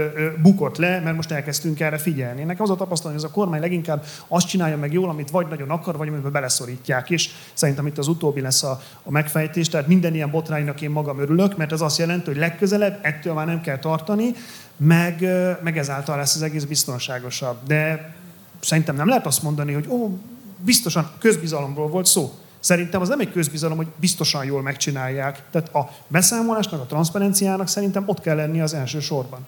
[0.43, 2.43] bukott le, mert most elkezdtünk erre figyelni.
[2.43, 5.47] Nekem az a tapasztalat, hogy ez a kormány leginkább azt csinálja meg jól, amit vagy
[5.49, 7.11] nagyon akar, vagy amiben beleszorítják.
[7.11, 9.69] És szerintem itt az utóbbi lesz a, a megfejtés.
[9.69, 13.47] Tehát minden ilyen botránynak én magam örülök, mert ez azt jelenti, hogy legközelebb ettől már
[13.47, 14.33] nem kell tartani,
[14.77, 15.27] meg,
[15.63, 17.57] meg ezáltal lesz az egész biztonságosabb.
[17.67, 18.15] De
[18.61, 20.19] szerintem nem lehet azt mondani, hogy ó,
[20.59, 22.35] biztosan közbizalomról volt szó.
[22.61, 25.43] Szerintem az nem egy közbizalom, hogy biztosan jól megcsinálják.
[25.51, 29.47] Tehát a beszámolásnak, a transzparenciának szerintem ott kell lenni az első sorban.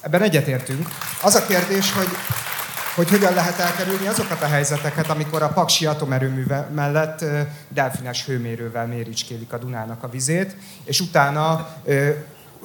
[0.00, 0.88] Ebben egyetértünk.
[1.22, 2.08] Az a kérdés, hogy
[2.94, 6.44] hogy hogyan lehet elkerülni azokat a helyzeteket, amikor a Paksi atomerőmű
[6.74, 7.24] mellett
[7.68, 11.68] delfines hőmérővel méricskélik a Dunának a vizét, és utána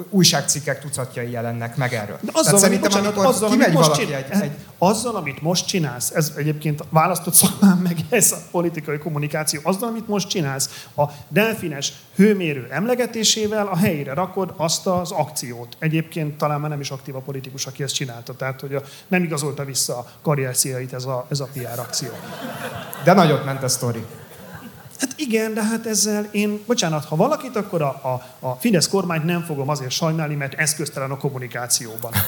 [0.10, 2.18] újságcikkek tucatjai jelennek meg erről.
[2.22, 4.52] De azzal, Tehát szerintem, bocsánat, amikor azzal, kimegy valaki csinál, egy, egy...
[4.78, 10.08] Azzal, amit most csinálsz, ez egyébként választott szakmán meg ez a politikai kommunikáció, azzal, amit
[10.08, 15.76] most csinálsz, a delfines hőmérő emlegetésével a helyére rakod azt az akciót.
[15.80, 19.24] Egyébként talán már nem is aktív a politikus, aki ezt csinálta, tehát hogy a, nem
[19.24, 22.10] igazolta vissza a karrierciait ez a, ez a PR akció.
[23.04, 24.06] De nagyot ment a sztori.
[25.00, 29.24] Hát igen, de hát ezzel én, bocsánat, ha valakit, akkor a, a, a Fidesz kormányt
[29.24, 32.12] nem fogom azért sajnálni, mert eszköztelen a kommunikációban.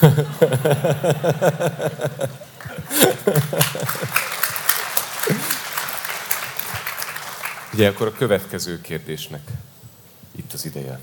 [7.74, 9.42] Ugye akkor a következő kérdésnek
[10.36, 11.00] itt az ideje.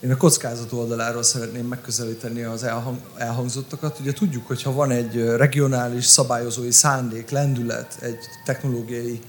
[0.00, 3.98] Én a kockázat oldaláról szeretném megközelíteni az elhang, elhangzottakat.
[4.00, 9.20] Ugye tudjuk, hogy ha van egy regionális szabályozói szándék, lendület, egy technológiai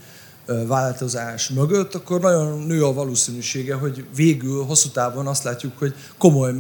[0.67, 6.53] változás mögött, akkor nagyon nő a valószínűsége, hogy végül hosszú távon azt látjuk, hogy komoly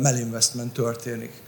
[0.00, 1.42] melinvestment történik.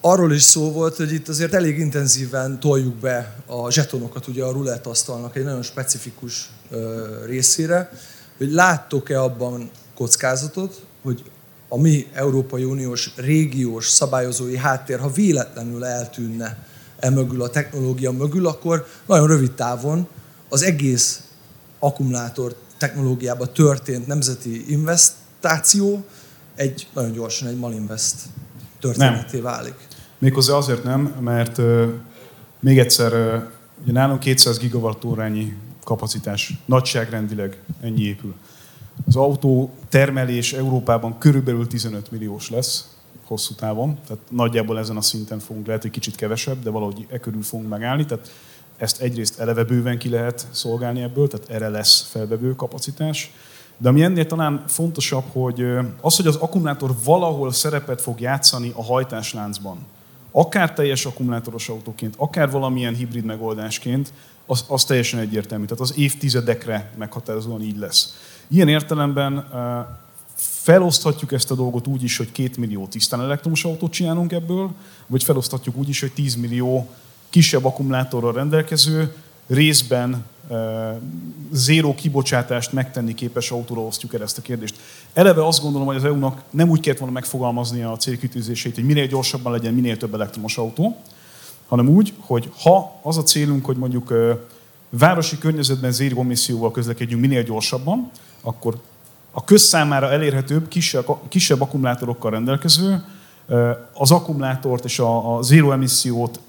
[0.00, 4.52] Arról is szó volt, hogy itt azért elég intenzíven toljuk be a zsetonokat ugye a
[4.52, 6.50] rulett asztalnak egy nagyon specifikus
[7.26, 7.92] részére,
[8.36, 11.22] hogy láttok-e abban kockázatot, hogy
[11.68, 16.66] a mi Európai Uniós régiós szabályozói háttér, ha véletlenül eltűnne
[16.98, 20.08] e mögül, a technológia mögül, akkor nagyon rövid távon
[20.52, 21.22] az egész
[21.78, 26.04] akkumulátor technológiába történt nemzeti investáció
[26.54, 28.14] egy nagyon gyorsan egy malinvest
[28.80, 29.74] történeté válik.
[30.18, 31.60] Méghozzá azért nem, mert
[32.60, 33.42] még egyszer, uh,
[33.82, 38.34] ugye nálunk 200 gigawattórányi kapacitás, nagyságrendileg ennyi épül.
[39.06, 42.88] Az autó termelés Európában körülbelül 15 milliós lesz
[43.24, 47.18] hosszú távon, tehát nagyjából ezen a szinten fogunk, lehet, hogy kicsit kevesebb, de valahogy e
[47.18, 48.04] körül fogunk megállni.
[48.04, 48.30] Tehát
[48.82, 53.32] ezt egyrészt eleve bőven ki lehet szolgálni ebből, tehát erre lesz felvevő kapacitás.
[53.76, 55.66] De ami ennél talán fontosabb, hogy
[56.00, 59.78] az, hogy az akkumulátor valahol szerepet fog játszani a hajtásláncban,
[60.30, 64.12] akár teljes akkumulátoros autóként, akár valamilyen hibrid megoldásként,
[64.46, 65.64] az, az teljesen egyértelmű.
[65.64, 68.16] Tehát az évtizedekre meghatározóan így lesz.
[68.48, 69.48] Ilyen értelemben
[70.34, 74.70] feloszthatjuk ezt a dolgot úgy is, hogy két millió tisztán elektromos autót csinálunk ebből,
[75.06, 76.88] vagy feloszthatjuk úgy is, hogy 10 millió
[77.32, 79.14] kisebb akkumulátorral rendelkező,
[79.46, 80.24] részben
[81.52, 84.74] zéró kibocsátást megtenni képes autóra osztjuk el ezt a kérdést.
[85.12, 89.06] Eleve azt gondolom, hogy az EU-nak nem úgy kellett volna megfogalmazni a célkitűzését, hogy minél
[89.06, 90.96] gyorsabban legyen minél több elektromos autó,
[91.68, 94.14] hanem úgy, hogy ha az a célunk, hogy mondjuk
[94.88, 98.10] városi környezetben zéró emisszióval közlekedjünk minél gyorsabban,
[98.40, 98.80] akkor
[99.30, 103.04] a közszámára elérhetőbb, kisebb, kisebb akkumulátorokkal rendelkező,
[103.94, 106.40] az akkumulátort és a, a zéró emissziót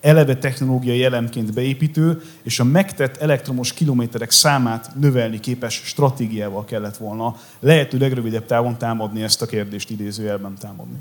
[0.00, 7.36] eleve technológiai elemként beépítő, és a megtett elektromos kilométerek számát növelni képes stratégiával kellett volna
[7.60, 10.98] lehető legrövidebb távon támadni ezt a kérdést, idézőjelben támadni.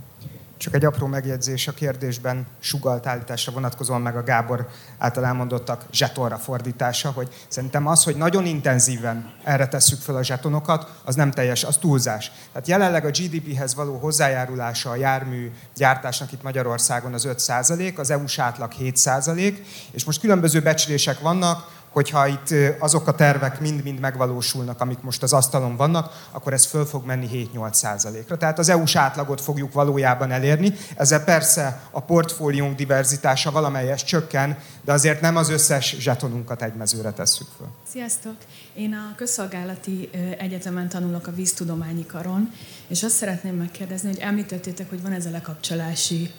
[0.60, 6.38] Csak egy apró megjegyzés a kérdésben sugalt állításra vonatkozóan, meg a Gábor által elmondottak zsetonra
[6.38, 11.64] fordítása, hogy szerintem az, hogy nagyon intenzíven erre tesszük fel a zsetonokat, az nem teljes,
[11.64, 12.32] az túlzás.
[12.52, 18.40] Tehát jelenleg a GDP-hez való hozzájárulása a jármű gyártásnak itt Magyarországon az 5% az EU-s
[18.40, 19.58] átlag 7%
[19.92, 25.34] és most különböző becslések vannak, hogyha itt azok a tervek mind-mind megvalósulnak, amik most az
[25.34, 28.38] asztalon vannak, akkor ez föl fog menni 7-8 százalékra.
[28.38, 30.74] Tehát az EU-s átlagot fogjuk valójában elérni.
[30.96, 37.12] Ezzel persze a portfóliónk diverzitása valamelyes csökken, de azért nem az összes zsetonunkat egy mezőre
[37.12, 37.68] tesszük föl.
[37.92, 38.36] Sziasztok!
[38.74, 42.54] Én a Közszolgálati Egyetemen tanulok a víztudományi karon,
[42.88, 46.32] és azt szeretném megkérdezni, hogy említettétek, hogy van ez a lekapcsolási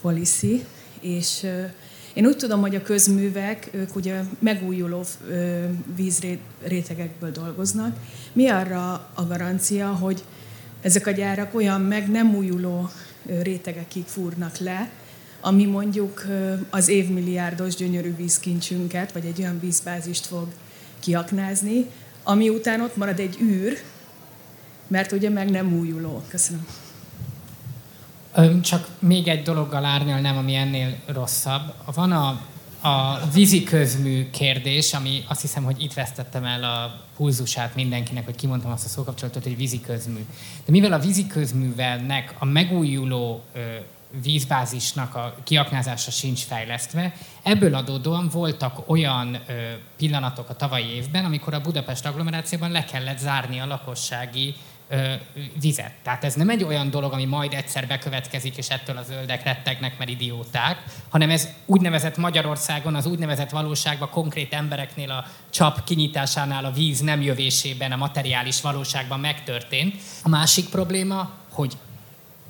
[0.00, 0.64] policy,
[1.00, 1.46] és
[2.14, 5.04] én úgy tudom, hogy a közművek, ők ugye megújuló
[5.96, 7.96] vízrétegekből dolgoznak.
[8.32, 10.24] Mi arra a garancia, hogy
[10.80, 12.90] ezek a gyárak olyan meg nem újuló
[13.42, 14.90] rétegekig fúrnak le,
[15.40, 16.26] ami mondjuk
[16.70, 20.46] az évmilliárdos gyönyörű vízkincsünket, vagy egy olyan vízbázist fog
[20.98, 21.86] kiaknázni,
[22.22, 23.78] ami után ott marad egy űr,
[24.86, 26.22] mert ugye meg nem újuló.
[26.28, 26.66] Köszönöm.
[28.62, 31.72] Csak még egy dologgal árnyalnám, ami ennél rosszabb.
[31.94, 32.40] Van a,
[32.88, 38.36] a vízi közmű kérdés, ami azt hiszem, hogy itt vesztettem el a pulzusát mindenkinek, hogy
[38.36, 40.24] kimondtam azt a szókapcsolatot, hogy vízi közmű.
[40.64, 43.44] De mivel a vízi közművelnek a megújuló
[44.22, 47.14] vízbázisnak a kiaknázása sincs fejlesztve.
[47.42, 49.38] Ebből adódóan voltak olyan
[49.96, 54.54] pillanatok a tavalyi évben, amikor a Budapest agglomerációban le kellett zárni a lakossági
[55.60, 55.92] vizet.
[56.02, 59.98] Tehát ez nem egy olyan dolog, ami majd egyszer bekövetkezik, és ettől a zöldek rettegnek,
[59.98, 66.70] mert idióták, hanem ez úgynevezett Magyarországon, az úgynevezett valóságban, konkrét embereknél a csap kinyitásánál a
[66.70, 69.96] víz nem jövésében, a materiális valóságban megtörtént.
[70.22, 71.72] A másik probléma, hogy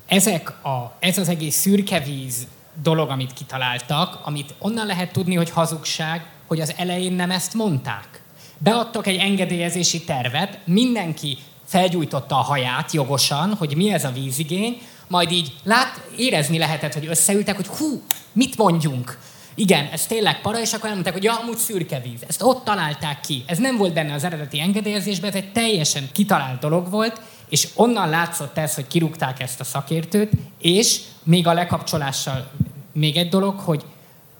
[0.06, 2.46] ezek a, ez az egész szürkevíz
[2.82, 8.22] dolog, amit kitaláltak, amit onnan lehet tudni, hogy hazugság, hogy az elején nem ezt mondták.
[8.58, 11.38] Beadtak egy engedélyezési tervet, mindenki
[11.68, 17.06] felgyújtotta a haját jogosan, hogy mi ez a vízigény, majd így lát, érezni lehetett, hogy
[17.06, 18.02] összeültek, hogy hú,
[18.32, 19.18] mit mondjunk.
[19.54, 22.24] Igen, ez tényleg para, és akkor elmondták, hogy ja, amúgy szürke víz.
[22.26, 23.44] Ezt ott találták ki.
[23.46, 28.08] Ez nem volt benne az eredeti engedélyezésben, ez egy teljesen kitalált dolog volt, és onnan
[28.08, 32.50] látszott ez, hogy kirúgták ezt a szakértőt, és még a lekapcsolással
[32.92, 33.84] még egy dolog, hogy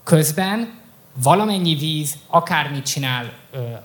[0.05, 0.79] közben
[1.23, 3.33] valamennyi víz, akármit csinál,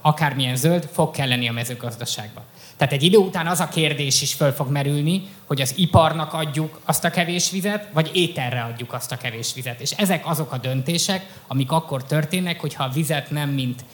[0.02, 2.44] akármilyen zöld, fog kelleni a mezőgazdaságba.
[2.78, 6.80] Tehát egy idő után az a kérdés is föl fog merülni, hogy az iparnak adjuk
[6.86, 9.82] azt a kevés vizet, vagy ételre adjuk azt a kevés vizet.
[9.82, 13.86] És ezek azok a döntések, amik akkor történnek, hogyha a vizet nem mint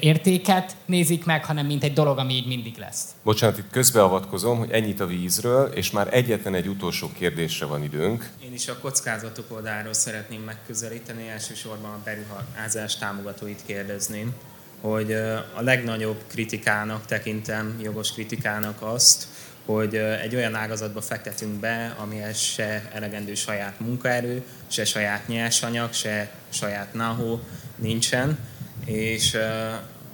[0.00, 3.04] értéket nézik meg, hanem mint egy dolog, ami így mindig lesz.
[3.22, 8.30] Bocsánat, itt közbeavatkozom, hogy ennyit a vízről, és már egyetlen egy utolsó kérdésre van időnk.
[8.44, 14.34] Én is a kockázatok oldalról szeretném megközelíteni, elsősorban a beruházás támogatóit kérdezném,
[14.80, 15.12] hogy
[15.54, 19.26] a legnagyobb kritikának tekintem, jogos kritikának azt,
[19.64, 26.30] hogy egy olyan ágazatba fektetünk be, amihez se elegendő saját munkaerő, se saját nyersanyag, se
[26.48, 27.40] saját nahó
[27.76, 28.38] nincsen,
[28.84, 29.36] és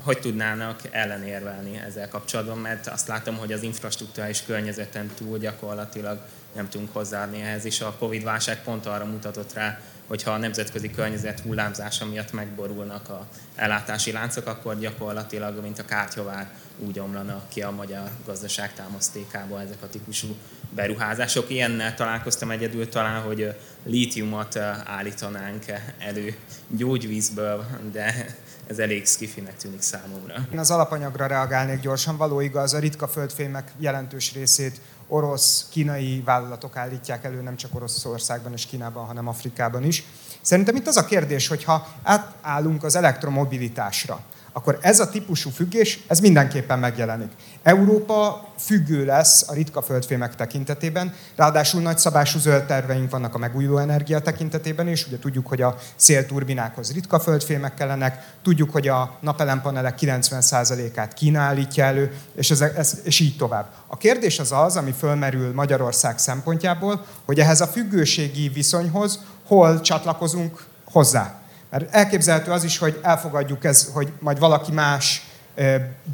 [0.02, 6.18] hogy tudnának ellenérvelni ezzel kapcsolatban, mert azt látom, hogy az infrastruktúrális környezeten túl gyakorlatilag
[6.54, 11.40] nem tudunk hozzáadni ehhez, és a Covid-válság pont arra mutatott rá, hogyha a nemzetközi környezet
[11.40, 17.70] hullámzása miatt megborulnak a ellátási láncok, akkor gyakorlatilag, mint a kártyavár, úgy omlanak ki a
[17.70, 20.36] magyar gazdaság támasztékába ezek a típusú
[20.70, 21.50] beruházások.
[21.50, 25.64] Ilyennel találkoztam egyedül talán, hogy lítiumot állítanánk
[25.98, 26.36] elő
[26.68, 28.36] gyógyvízből, de
[28.66, 30.34] ez elég skifinek tűnik számomra.
[30.52, 32.16] Én az alapanyagra reagálnék gyorsan.
[32.16, 38.52] Való igaz, a ritka földfémek jelentős részét orosz, kínai vállalatok állítják elő, nem csak Oroszországban
[38.52, 40.04] és Kínában, hanem Afrikában is.
[40.40, 44.20] Szerintem itt az a kérdés, hogyha átállunk az elektromobilitásra,
[44.56, 47.30] akkor ez a típusú függés, ez mindenképpen megjelenik.
[47.62, 53.78] Európa függő lesz a ritka földfémek tekintetében, ráadásul nagy szabású zöld terveink vannak a megújuló
[53.78, 59.98] energia tekintetében is, ugye tudjuk, hogy a szélturbinákhoz ritka földfémek kellenek, tudjuk, hogy a napelempanelek
[60.00, 63.72] 90%-át Kína állítja elő, és, ez, ez, és így tovább.
[63.86, 70.64] A kérdés az az, ami fölmerül Magyarország szempontjából, hogy ehhez a függőségi viszonyhoz hol csatlakozunk
[70.84, 71.40] hozzá.
[71.70, 75.26] Mert elképzelhető az is, hogy elfogadjuk ez, hogy majd valaki más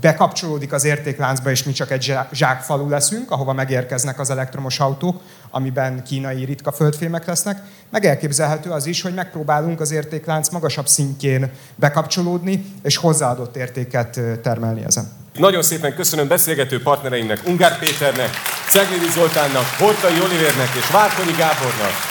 [0.00, 6.02] bekapcsolódik az értékláncba, és mi csak egy zsákfalu leszünk, ahova megérkeznek az elektromos autók, amiben
[6.04, 7.62] kínai ritka földfémek lesznek.
[7.90, 14.84] Meg elképzelhető az is, hogy megpróbálunk az értéklánc magasabb szintjén bekapcsolódni, és hozzáadott értéket termelni
[14.84, 15.12] ezen.
[15.34, 18.30] Nagyon szépen köszönöm beszélgető partnereimnek, Ungár Péternek,
[18.68, 22.10] Ceglidi Zoltánnak, Hortai Olivernek és Várkonyi Gábornak.